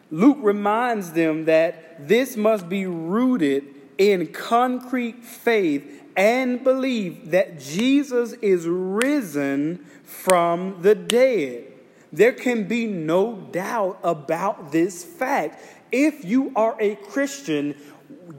Luke 0.09 0.39
reminds 0.41 1.11
them 1.11 1.45
that 1.45 2.07
this 2.07 2.35
must 2.35 2.67
be 2.67 2.87
rooted 2.87 3.63
in 3.97 4.27
concrete 4.27 5.23
faith 5.23 6.03
and 6.15 6.63
believe 6.63 7.31
that 7.31 7.59
Jesus 7.59 8.33
is 8.33 8.67
risen 8.67 9.85
from 10.03 10.81
the 10.81 10.95
dead. 10.95 11.65
There 12.11 12.33
can 12.33 12.67
be 12.67 12.85
no 12.85 13.35
doubt 13.51 13.99
about 14.03 14.71
this 14.71 15.03
fact. 15.03 15.63
If 15.91 16.23
you 16.23 16.51
are 16.55 16.75
a 16.79 16.95
Christian, 16.95 17.75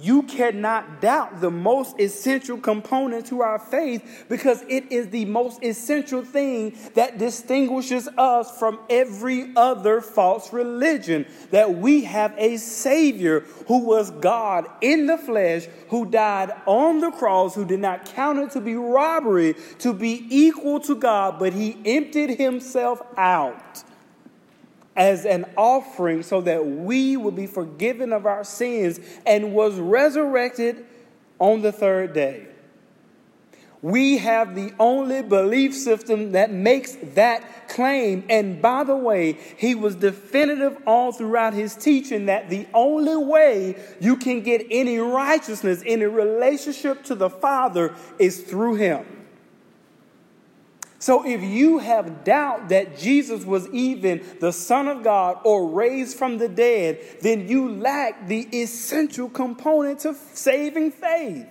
you 0.01 0.23
cannot 0.25 1.01
doubt 1.01 1.40
the 1.40 1.51
most 1.51 1.99
essential 1.99 2.59
component 2.59 3.27
to 3.27 3.42
our 3.42 3.59
faith 3.59 4.27
because 4.29 4.62
it 4.68 4.90
is 4.90 5.09
the 5.11 5.25
most 5.25 5.62
essential 5.62 6.25
thing 6.25 6.77
that 6.94 7.18
distinguishes 7.18 8.09
us 8.18 8.59
from 8.59 8.79
every 8.90 9.53
other 9.57 10.01
false 10.01 10.53
religion. 10.53 11.27
That 11.51 11.75
we 11.75 12.05
have 12.05 12.35
a 12.37 12.57
Savior 12.57 13.40
who 13.66 13.79
was 13.79 14.11
God 14.11 14.66
in 14.81 15.07
the 15.07 15.18
flesh, 15.18 15.66
who 15.88 16.07
died 16.07 16.53
on 16.66 17.01
the 17.01 17.11
cross, 17.11 17.55
who 17.55 17.64
did 17.64 17.81
not 17.81 18.07
count 18.07 18.38
it 18.38 18.51
to 18.53 18.61
be 18.61 18.75
robbery 18.75 19.55
to 19.79 19.92
be 19.92 20.27
equal 20.31 20.81
to 20.81 20.94
God, 20.94 21.38
but 21.38 21.53
he 21.53 21.77
emptied 21.85 22.38
himself 22.38 23.03
out 23.16 23.85
as 24.96 25.24
an 25.24 25.44
offering 25.57 26.22
so 26.22 26.40
that 26.42 26.64
we 26.66 27.16
would 27.16 27.37
be 27.37 27.46
forgiven 27.46 28.12
of 28.12 28.26
our 28.26 28.44
sins 28.44 29.00
and 29.26 29.52
was 29.52 29.74
resurrected 29.78 30.85
on 31.38 31.62
the 31.62 31.72
third 31.72 32.12
day. 32.12 32.46
We 33.83 34.16
have 34.16 34.54
the 34.54 34.72
only 34.80 35.22
belief 35.22 35.74
system 35.74 36.33
that 36.33 36.50
makes 36.50 36.96
that 37.14 37.68
claim. 37.68 38.24
And 38.30 38.62
by 38.62 38.83
the 38.83 38.96
way, 38.96 39.38
he 39.59 39.74
was 39.74 39.94
definitive 39.94 40.78
all 40.87 41.12
throughout 41.12 41.52
his 41.52 41.76
teaching 41.76 42.24
that 42.26 42.48
the 42.48 42.66
only 42.72 43.16
way 43.16 43.76
you 44.00 44.16
can 44.16 44.40
get 44.40 44.66
any 44.70 44.96
righteousness, 44.96 45.83
any 45.85 46.07
relationship 46.07 47.04
to 47.04 47.14
the 47.14 47.28
Father 47.28 47.94
is 48.18 48.40
through 48.44 48.76
him. 48.76 49.04
So 51.05 51.23
if 51.27 51.43
you 51.43 51.81
have 51.81 52.25
doubt 52.25 52.71
that 52.71 52.97
Jesus 52.97 53.45
was 53.45 53.69
even 53.69 54.25
the 54.40 54.51
Son 54.51 54.88
of 54.88 55.03
God 55.05 55.38
or 55.45 55.69
raised 55.69 56.17
from 56.17 56.38
the 56.38 56.49
dead, 56.49 56.99
then 57.21 57.47
you 57.47 57.73
lack 57.73 58.27
the 58.27 58.49
essential 58.59 59.29
component 59.29 59.99
to 60.01 60.14
saving 60.14 60.93
faith. 60.93 61.47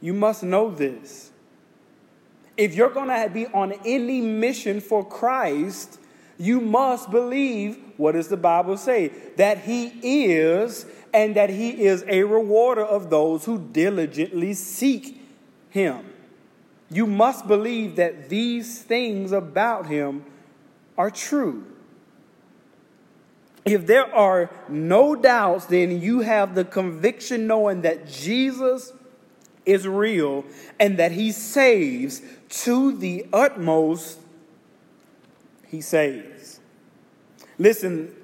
You 0.00 0.12
must 0.12 0.44
know 0.44 0.70
this. 0.70 1.32
If 2.56 2.76
you're 2.76 2.90
going 2.90 3.08
to 3.08 3.28
be 3.28 3.48
on 3.48 3.72
any 3.84 4.20
mission 4.20 4.80
for 4.80 5.04
Christ, 5.04 5.98
you 6.38 6.60
must 6.60 7.10
believe 7.10 7.78
what 7.96 8.12
does 8.12 8.28
the 8.28 8.36
Bible 8.36 8.76
say? 8.76 9.08
That 9.36 9.58
he 9.58 9.86
is 10.36 10.86
and 11.12 11.34
that 11.34 11.50
he 11.50 11.86
is 11.86 12.04
a 12.06 12.22
rewarder 12.22 12.84
of 12.84 13.10
those 13.10 13.46
who 13.46 13.58
diligently 13.58 14.54
seek 14.54 15.20
him. 15.70 16.04
You 16.90 17.06
must 17.06 17.46
believe 17.46 17.96
that 17.96 18.28
these 18.28 18.82
things 18.82 19.32
about 19.32 19.86
him 19.86 20.24
are 20.96 21.10
true. 21.10 21.64
If 23.64 23.86
there 23.86 24.14
are 24.14 24.50
no 24.68 25.16
doubts, 25.16 25.66
then 25.66 26.00
you 26.00 26.20
have 26.20 26.54
the 26.54 26.64
conviction 26.64 27.48
knowing 27.48 27.82
that 27.82 28.06
Jesus 28.06 28.92
is 29.64 29.88
real 29.88 30.44
and 30.78 30.98
that 30.98 31.10
he 31.10 31.32
saves 31.32 32.22
to 32.48 32.96
the 32.96 33.26
utmost, 33.32 34.20
he 35.66 35.80
saves. 35.80 36.60
Listen, 37.58 38.14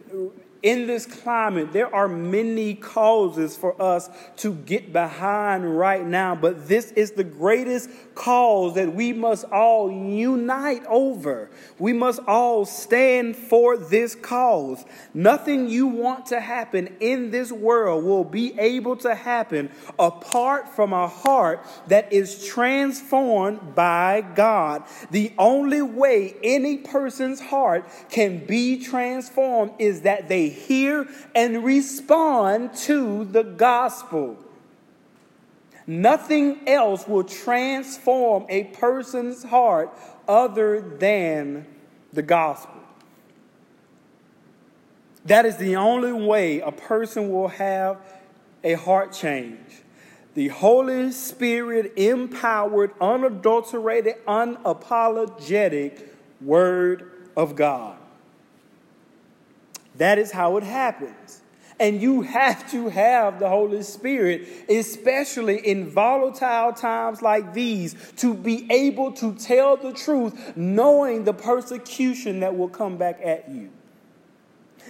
in 0.63 0.87
this 0.87 1.07
climate, 1.07 1.73
there 1.73 1.93
are 1.93 2.09
many 2.09 2.75
causes 2.75 3.57
for 3.57 3.81
us 3.83 4.09
to 4.37 4.55
get 4.55 4.93
behind 4.93 5.77
right 5.77 6.07
now, 6.07 6.37
but 6.37 6.69
this 6.69 6.93
is 6.93 7.13
the 7.13 7.25
greatest 7.25 7.91
cause 8.15 8.75
that 8.77 8.95
we 8.95 9.13
must 9.13 9.45
all 9.47 9.91
unite 9.91 10.85
over. 10.87 11.51
We 11.79 11.93
must 11.93 12.21
all 12.29 12.65
stand 12.65 13.35
for 13.35 13.77
this 13.77 14.15
cause. 14.15 14.85
Nothing 15.15 15.69
you 15.69 15.89
want 15.89 16.27
to 16.27 16.41
happen 16.41 16.97
in 17.01 17.33
this 17.33 17.51
world 17.51 18.05
will 18.05 18.25
be 18.25 18.59
able 18.59 18.97
to 18.99 19.17
happen 19.17 19.71
apart 19.99 20.69
from 20.69 20.93
a 20.93 21.09
heart 21.09 21.67
that 21.89 22.13
is 22.13 22.45
transformed 22.47 23.75
by 23.75 24.21
God. 24.21 24.85
The 25.11 25.33
only 25.39 25.83
way 25.83 26.37
any 26.45 26.79
person's 26.79 27.41
heart 27.41 27.89
can 28.11 28.47
be 28.47 28.79
transformed 28.79 29.73
is 29.81 30.03
that 30.03 30.29
they 30.29 30.52
hear 30.53 31.09
and 31.35 31.65
respond 31.65 32.75
to 32.75 33.25
the 33.25 33.43
gospel. 33.43 34.37
Nothing 35.87 36.69
else 36.69 37.09
will 37.09 37.25
transform 37.25 38.47
a 38.49 38.65
person's 38.65 39.43
heart 39.43 39.91
other 40.29 40.81
than 40.81 41.67
the 42.13 42.23
gospel. 42.23 42.81
That 45.25 45.47
is 45.47 45.57
the 45.57 45.77
only 45.77 46.13
way 46.13 46.61
a 46.61 46.73
person 46.73 47.31
will 47.31 47.49
have 47.49 47.99
a 48.65 48.75
heart 48.75 49.13
change. 49.13 49.83
The 50.35 50.49
Holy 50.49 51.13
Spirit 51.13 51.93
empowered, 51.97 52.93
unadulterated, 53.01 54.25
unapologetic 54.27 56.09
Word 56.41 57.29
of 57.37 57.55
God. 57.55 57.99
That 59.97 60.19
is 60.19 60.31
how 60.33 60.57
it 60.57 60.65
happens. 60.65 61.41
And 61.81 62.01
you 62.01 62.23
have 62.23 62.71
to 62.71 62.91
have 62.91 63.41
the 63.41 63.49
Holy 63.49 63.83
Spirit, 63.83 64.47
especially 64.69 65.67
in 65.67 65.89
volatile 65.89 66.73
times 66.73 67.23
like 67.23 67.55
these, 67.55 67.97
to 68.17 68.35
be 68.35 68.71
able 68.71 69.13
to 69.13 69.35
tell 69.35 69.77
the 69.77 69.93
truth, 69.93 70.57
knowing 70.57 71.25
the 71.25 71.35
persecution 71.35 72.41
that 72.41 72.57
will 72.57 72.69
come 72.69 72.99
back 72.99 73.21
at 73.25 73.49
you. 73.49 73.71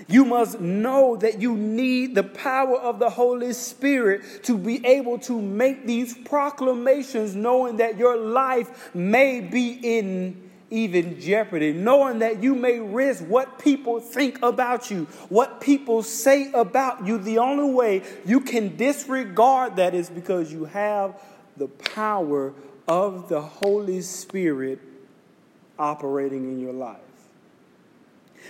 You 0.08 0.24
must 0.24 0.60
know 0.60 1.16
that 1.16 1.40
you 1.40 1.56
need 1.56 2.14
the 2.14 2.24
power 2.24 2.76
of 2.76 2.98
the 2.98 3.10
Holy 3.10 3.52
Spirit 3.52 4.44
to 4.44 4.58
be 4.58 4.84
able 4.84 5.18
to 5.20 5.40
make 5.40 5.86
these 5.86 6.14
proclamations, 6.14 7.34
knowing 7.34 7.76
that 7.76 7.96
your 7.96 8.16
life 8.16 8.94
may 8.94 9.40
be 9.40 9.78
in 9.82 10.50
even 10.72 11.20
jeopardy, 11.20 11.72
knowing 11.72 12.20
that 12.20 12.42
you 12.42 12.54
may 12.54 12.78
risk 12.80 13.22
what 13.24 13.58
people 13.58 14.00
think 14.00 14.42
about 14.42 14.90
you, 14.90 15.04
what 15.28 15.60
people 15.60 16.02
say 16.02 16.50
about 16.52 17.06
you. 17.06 17.18
The 17.18 17.38
only 17.38 17.72
way 17.72 18.02
you 18.24 18.40
can 18.40 18.76
disregard 18.76 19.76
that 19.76 19.94
is 19.94 20.08
because 20.08 20.50
you 20.50 20.64
have 20.64 21.20
the 21.58 21.68
power 21.68 22.54
of 22.88 23.28
the 23.28 23.40
Holy 23.42 24.00
Spirit 24.00 24.80
operating 25.78 26.50
in 26.50 26.58
your 26.58 26.72
life. 26.72 27.11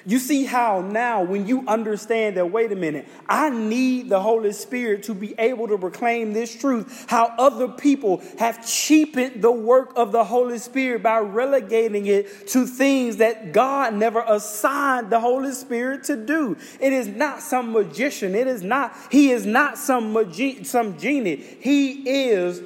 You 0.05 0.19
see 0.19 0.45
how 0.45 0.81
now, 0.81 1.23
when 1.23 1.47
you 1.47 1.65
understand 1.69 2.37
that, 2.37 2.51
wait 2.51 2.73
a 2.73 2.77
minute, 2.77 3.09
I 3.29 3.51
need 3.51 4.09
the 4.09 4.21
Holy 4.21 4.53
Spirit 4.53 5.05
to 5.05 5.15
be 5.15 5.35
able 5.39 5.69
to 5.69 5.79
proclaim 5.79 6.33
this 6.33 6.55
truth, 6.55 7.07
how 7.09 7.35
other 7.39 7.69
people 7.69 8.23
have 8.39 8.67
cheapened 8.67 9.43
the 9.43 9.53
work 9.53 9.93
of 9.97 10.13
the 10.13 10.25
Holy 10.25 10.59
Spirit 10.59 11.03
by 11.03 11.19
relegating 11.19 12.07
it 12.07 12.49
to 12.49 12.67
things 12.67 13.19
that 13.19 13.53
God 13.53 13.95
never 13.95 14.21
assigned 14.27 15.11
the 15.11 15.21
Holy 15.21 15.53
Spirit 15.53 16.05
to 16.05 16.17
do. 16.17 16.57
It 16.81 16.93
is 16.93 17.07
not 17.07 17.41
some 17.41 17.73
magician, 17.73 18.35
it 18.35 18.47
is 18.47 18.63
not, 18.63 18.97
he 19.11 19.31
is 19.31 19.47
not 19.47 19.79
some, 19.79 20.13
magi- 20.13 20.65
some 20.65 20.99
genie. 20.99 21.37
He 21.37 22.31
is 22.31 22.61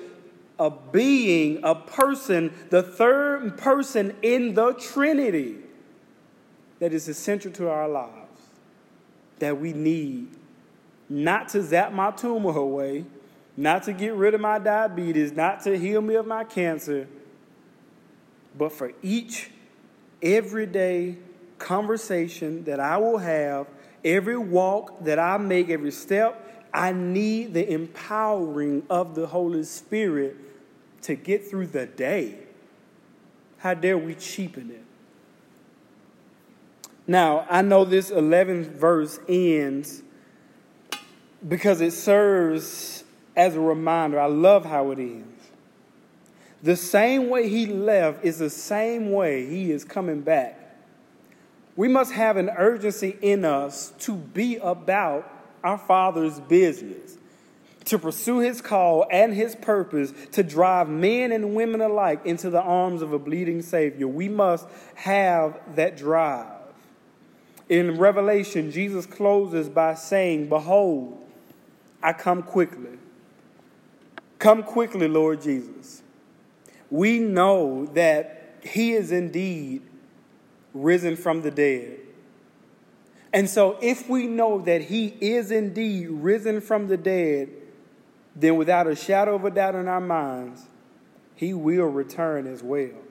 a 0.58 0.70
being, 0.70 1.60
a 1.62 1.74
person, 1.74 2.52
the 2.70 2.82
third 2.82 3.58
person 3.58 4.16
in 4.22 4.54
the 4.54 4.72
Trinity 4.72 5.56
that 6.78 6.92
is 6.92 7.08
essential 7.08 7.50
to 7.52 7.68
our 7.68 7.88
lives 7.88 8.26
that 9.38 9.58
we 9.60 9.72
need 9.72 10.28
not 11.08 11.48
to 11.50 11.62
zap 11.62 11.92
my 11.92 12.10
tumor 12.10 12.56
away, 12.56 13.04
not 13.56 13.84
to 13.84 13.92
get 13.92 14.14
rid 14.14 14.34
of 14.34 14.40
my 14.40 14.58
diabetes, 14.58 15.32
not 15.32 15.62
to 15.62 15.78
heal 15.78 16.00
me 16.00 16.14
of 16.14 16.26
my 16.26 16.44
cancer, 16.44 17.06
but 18.56 18.72
for 18.72 18.92
each 19.02 19.50
everyday 20.22 21.16
conversation 21.58 22.64
that 22.64 22.80
I 22.80 22.96
will 22.96 23.18
have, 23.18 23.66
every 24.04 24.36
walk 24.36 25.04
that 25.04 25.18
I 25.18 25.36
make, 25.38 25.68
every 25.68 25.92
step, 25.92 26.42
I 26.72 26.92
need 26.92 27.54
the 27.54 27.70
empowering 27.72 28.82
of 28.90 29.14
the 29.14 29.26
Holy 29.26 29.64
Spirit 29.64 30.36
to 31.02 31.14
get 31.14 31.48
through 31.48 31.68
the 31.68 31.86
day. 31.86 32.38
How 33.58 33.74
dare 33.74 33.96
we 33.96 34.14
cheapen 34.14 34.70
it? 34.70 34.85
Now, 37.06 37.46
I 37.48 37.62
know 37.62 37.84
this 37.84 38.10
11th 38.10 38.66
verse 38.66 39.18
ends 39.28 40.02
because 41.46 41.80
it 41.80 41.92
serves 41.92 43.04
as 43.36 43.54
a 43.54 43.60
reminder. 43.60 44.18
I 44.18 44.26
love 44.26 44.64
how 44.64 44.90
it 44.90 44.98
ends. 44.98 45.26
The 46.62 46.74
same 46.74 47.28
way 47.28 47.48
he 47.48 47.66
left 47.66 48.24
is 48.24 48.38
the 48.38 48.50
same 48.50 49.12
way 49.12 49.46
he 49.46 49.70
is 49.70 49.84
coming 49.84 50.22
back. 50.22 50.58
We 51.76 51.86
must 51.86 52.12
have 52.12 52.38
an 52.38 52.50
urgency 52.50 53.16
in 53.20 53.44
us 53.44 53.92
to 54.00 54.14
be 54.16 54.56
about 54.56 55.30
our 55.62 55.78
Father's 55.78 56.40
business, 56.40 57.18
to 57.84 57.98
pursue 57.98 58.38
his 58.38 58.60
call 58.62 59.06
and 59.12 59.34
his 59.34 59.54
purpose 59.54 60.12
to 60.32 60.42
drive 60.42 60.88
men 60.88 61.30
and 61.30 61.54
women 61.54 61.82
alike 61.82 62.24
into 62.24 62.50
the 62.50 62.62
arms 62.62 63.02
of 63.02 63.12
a 63.12 63.18
bleeding 63.18 63.62
Savior. 63.62 64.08
We 64.08 64.28
must 64.28 64.66
have 64.94 65.60
that 65.76 65.96
drive. 65.96 66.55
In 67.68 67.98
Revelation, 67.98 68.70
Jesus 68.70 69.06
closes 69.06 69.68
by 69.68 69.94
saying, 69.94 70.48
Behold, 70.48 71.18
I 72.02 72.12
come 72.12 72.42
quickly. 72.42 72.98
Come 74.38 74.62
quickly, 74.62 75.08
Lord 75.08 75.42
Jesus. 75.42 76.02
We 76.90 77.18
know 77.18 77.86
that 77.94 78.60
He 78.62 78.92
is 78.92 79.10
indeed 79.10 79.82
risen 80.72 81.16
from 81.16 81.42
the 81.42 81.50
dead. 81.50 81.98
And 83.32 83.50
so, 83.50 83.76
if 83.82 84.08
we 84.08 84.28
know 84.28 84.60
that 84.60 84.82
He 84.82 85.16
is 85.20 85.50
indeed 85.50 86.08
risen 86.08 86.60
from 86.60 86.86
the 86.86 86.96
dead, 86.96 87.50
then 88.36 88.56
without 88.56 88.86
a 88.86 88.94
shadow 88.94 89.34
of 89.34 89.44
a 89.44 89.50
doubt 89.50 89.74
in 89.74 89.88
our 89.88 90.00
minds, 90.00 90.66
He 91.34 91.52
will 91.52 91.86
return 91.86 92.46
as 92.46 92.62
well 92.62 93.05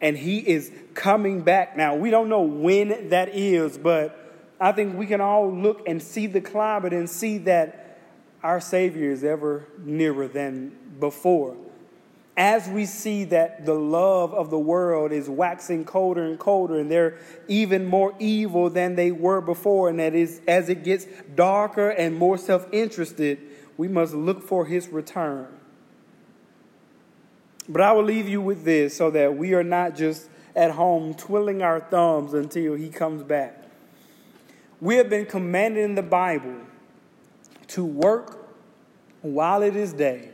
and 0.00 0.16
he 0.16 0.38
is 0.38 0.72
coming 0.94 1.42
back. 1.42 1.76
Now, 1.76 1.94
we 1.94 2.10
don't 2.10 2.28
know 2.28 2.42
when 2.42 3.10
that 3.10 3.34
is, 3.34 3.78
but 3.78 4.16
I 4.60 4.72
think 4.72 4.96
we 4.96 5.06
can 5.06 5.20
all 5.20 5.52
look 5.52 5.86
and 5.86 6.02
see 6.02 6.26
the 6.26 6.40
climate 6.40 6.92
and 6.92 7.08
see 7.08 7.38
that 7.38 7.98
our 8.42 8.60
Savior 8.60 9.10
is 9.10 9.24
ever 9.24 9.66
nearer 9.78 10.28
than 10.28 10.72
before. 10.98 11.56
as 12.36 12.68
we 12.68 12.86
see 12.86 13.24
that 13.24 13.66
the 13.66 13.74
love 13.74 14.32
of 14.32 14.48
the 14.48 14.58
world 14.58 15.12
is 15.12 15.28
waxing 15.28 15.84
colder 15.84 16.24
and 16.24 16.38
colder, 16.38 16.78
and 16.78 16.90
they're 16.90 17.18
even 17.48 17.84
more 17.84 18.14
evil 18.18 18.70
than 18.70 18.96
they 18.96 19.10
were 19.10 19.42
before, 19.42 19.90
and 19.90 19.98
that 19.98 20.14
is 20.14 20.40
as 20.48 20.70
it 20.70 20.82
gets 20.82 21.06
darker 21.34 21.90
and 21.90 22.16
more 22.16 22.38
self 22.38 22.66
interested, 22.72 23.38
we 23.76 23.88
must 23.88 24.14
look 24.14 24.42
for 24.42 24.64
his 24.64 24.88
return. 24.88 25.46
But 27.70 27.82
I 27.82 27.92
will 27.92 28.02
leave 28.02 28.28
you 28.28 28.40
with 28.40 28.64
this 28.64 28.96
so 28.96 29.12
that 29.12 29.36
we 29.36 29.54
are 29.54 29.62
not 29.62 29.94
just 29.94 30.28
at 30.56 30.72
home 30.72 31.14
twiddling 31.14 31.62
our 31.62 31.78
thumbs 31.78 32.34
until 32.34 32.74
he 32.74 32.88
comes 32.88 33.22
back. 33.22 33.62
We 34.80 34.96
have 34.96 35.08
been 35.08 35.24
commanded 35.24 35.84
in 35.84 35.94
the 35.94 36.02
Bible 36.02 36.56
to 37.68 37.84
work 37.84 38.48
while 39.22 39.62
it 39.62 39.76
is 39.76 39.92
day, 39.92 40.30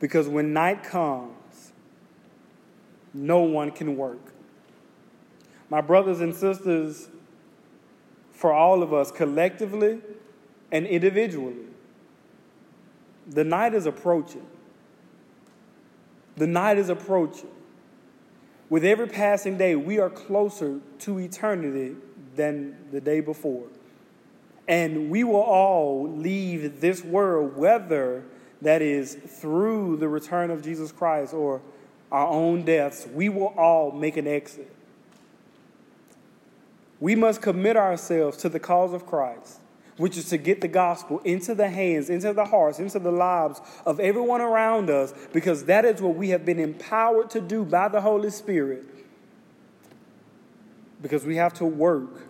because 0.00 0.26
when 0.26 0.54
night 0.54 0.82
comes, 0.82 1.72
no 3.12 3.40
one 3.40 3.70
can 3.70 3.98
work. 3.98 4.32
My 5.68 5.82
brothers 5.82 6.20
and 6.20 6.34
sisters, 6.34 7.08
for 8.32 8.54
all 8.54 8.82
of 8.82 8.94
us 8.94 9.10
collectively 9.10 10.00
and 10.72 10.86
individually, 10.86 11.66
the 13.26 13.44
night 13.44 13.74
is 13.74 13.84
approaching. 13.84 14.46
The 16.36 16.46
night 16.46 16.78
is 16.78 16.88
approaching. 16.88 17.50
With 18.68 18.84
every 18.84 19.06
passing 19.06 19.56
day, 19.56 19.76
we 19.76 19.98
are 19.98 20.10
closer 20.10 20.80
to 21.00 21.18
eternity 21.18 21.96
than 22.34 22.76
the 22.90 23.00
day 23.00 23.20
before. 23.20 23.66
And 24.68 25.10
we 25.10 25.24
will 25.24 25.36
all 25.36 26.10
leave 26.10 26.80
this 26.80 27.04
world, 27.04 27.56
whether 27.56 28.24
that 28.62 28.82
is 28.82 29.14
through 29.14 29.96
the 29.98 30.08
return 30.08 30.50
of 30.50 30.62
Jesus 30.62 30.90
Christ 30.90 31.32
or 31.32 31.60
our 32.10 32.26
own 32.26 32.64
deaths, 32.64 33.06
we 33.12 33.28
will 33.28 33.54
all 33.56 33.92
make 33.92 34.16
an 34.16 34.26
exit. 34.26 34.72
We 36.98 37.14
must 37.14 37.42
commit 37.42 37.76
ourselves 37.76 38.36
to 38.38 38.48
the 38.48 38.60
cause 38.60 38.92
of 38.92 39.06
Christ 39.06 39.60
which 39.96 40.16
is 40.16 40.28
to 40.28 40.36
get 40.36 40.60
the 40.60 40.68
gospel 40.68 41.20
into 41.24 41.54
the 41.54 41.68
hands, 41.68 42.10
into 42.10 42.32
the 42.32 42.44
hearts, 42.44 42.78
into 42.78 42.98
the 42.98 43.10
lives 43.10 43.60
of 43.86 43.98
everyone 43.98 44.40
around 44.40 44.90
us, 44.90 45.14
because 45.32 45.64
that 45.64 45.84
is 45.84 46.02
what 46.02 46.14
we 46.14 46.30
have 46.30 46.44
been 46.44 46.58
empowered 46.58 47.30
to 47.30 47.40
do 47.40 47.64
by 47.64 47.88
the 47.88 48.00
Holy 48.00 48.30
Spirit. 48.30 48.84
Because 51.00 51.24
we 51.24 51.36
have 51.36 51.54
to 51.54 51.64
work 51.64 52.26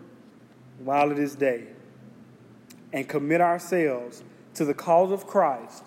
while 0.78 1.10
it 1.10 1.18
is 1.18 1.34
day 1.34 1.64
and 2.92 3.08
commit 3.08 3.40
ourselves 3.40 4.22
to 4.54 4.64
the 4.64 4.74
cause 4.74 5.10
of 5.10 5.26
Christ 5.26 5.84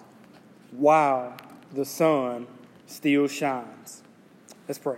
while 0.72 1.36
the 1.74 1.86
sun 1.86 2.48
still 2.88 3.28
shines. 3.28 4.04
Let's 4.68 4.80
pray. 4.80 4.98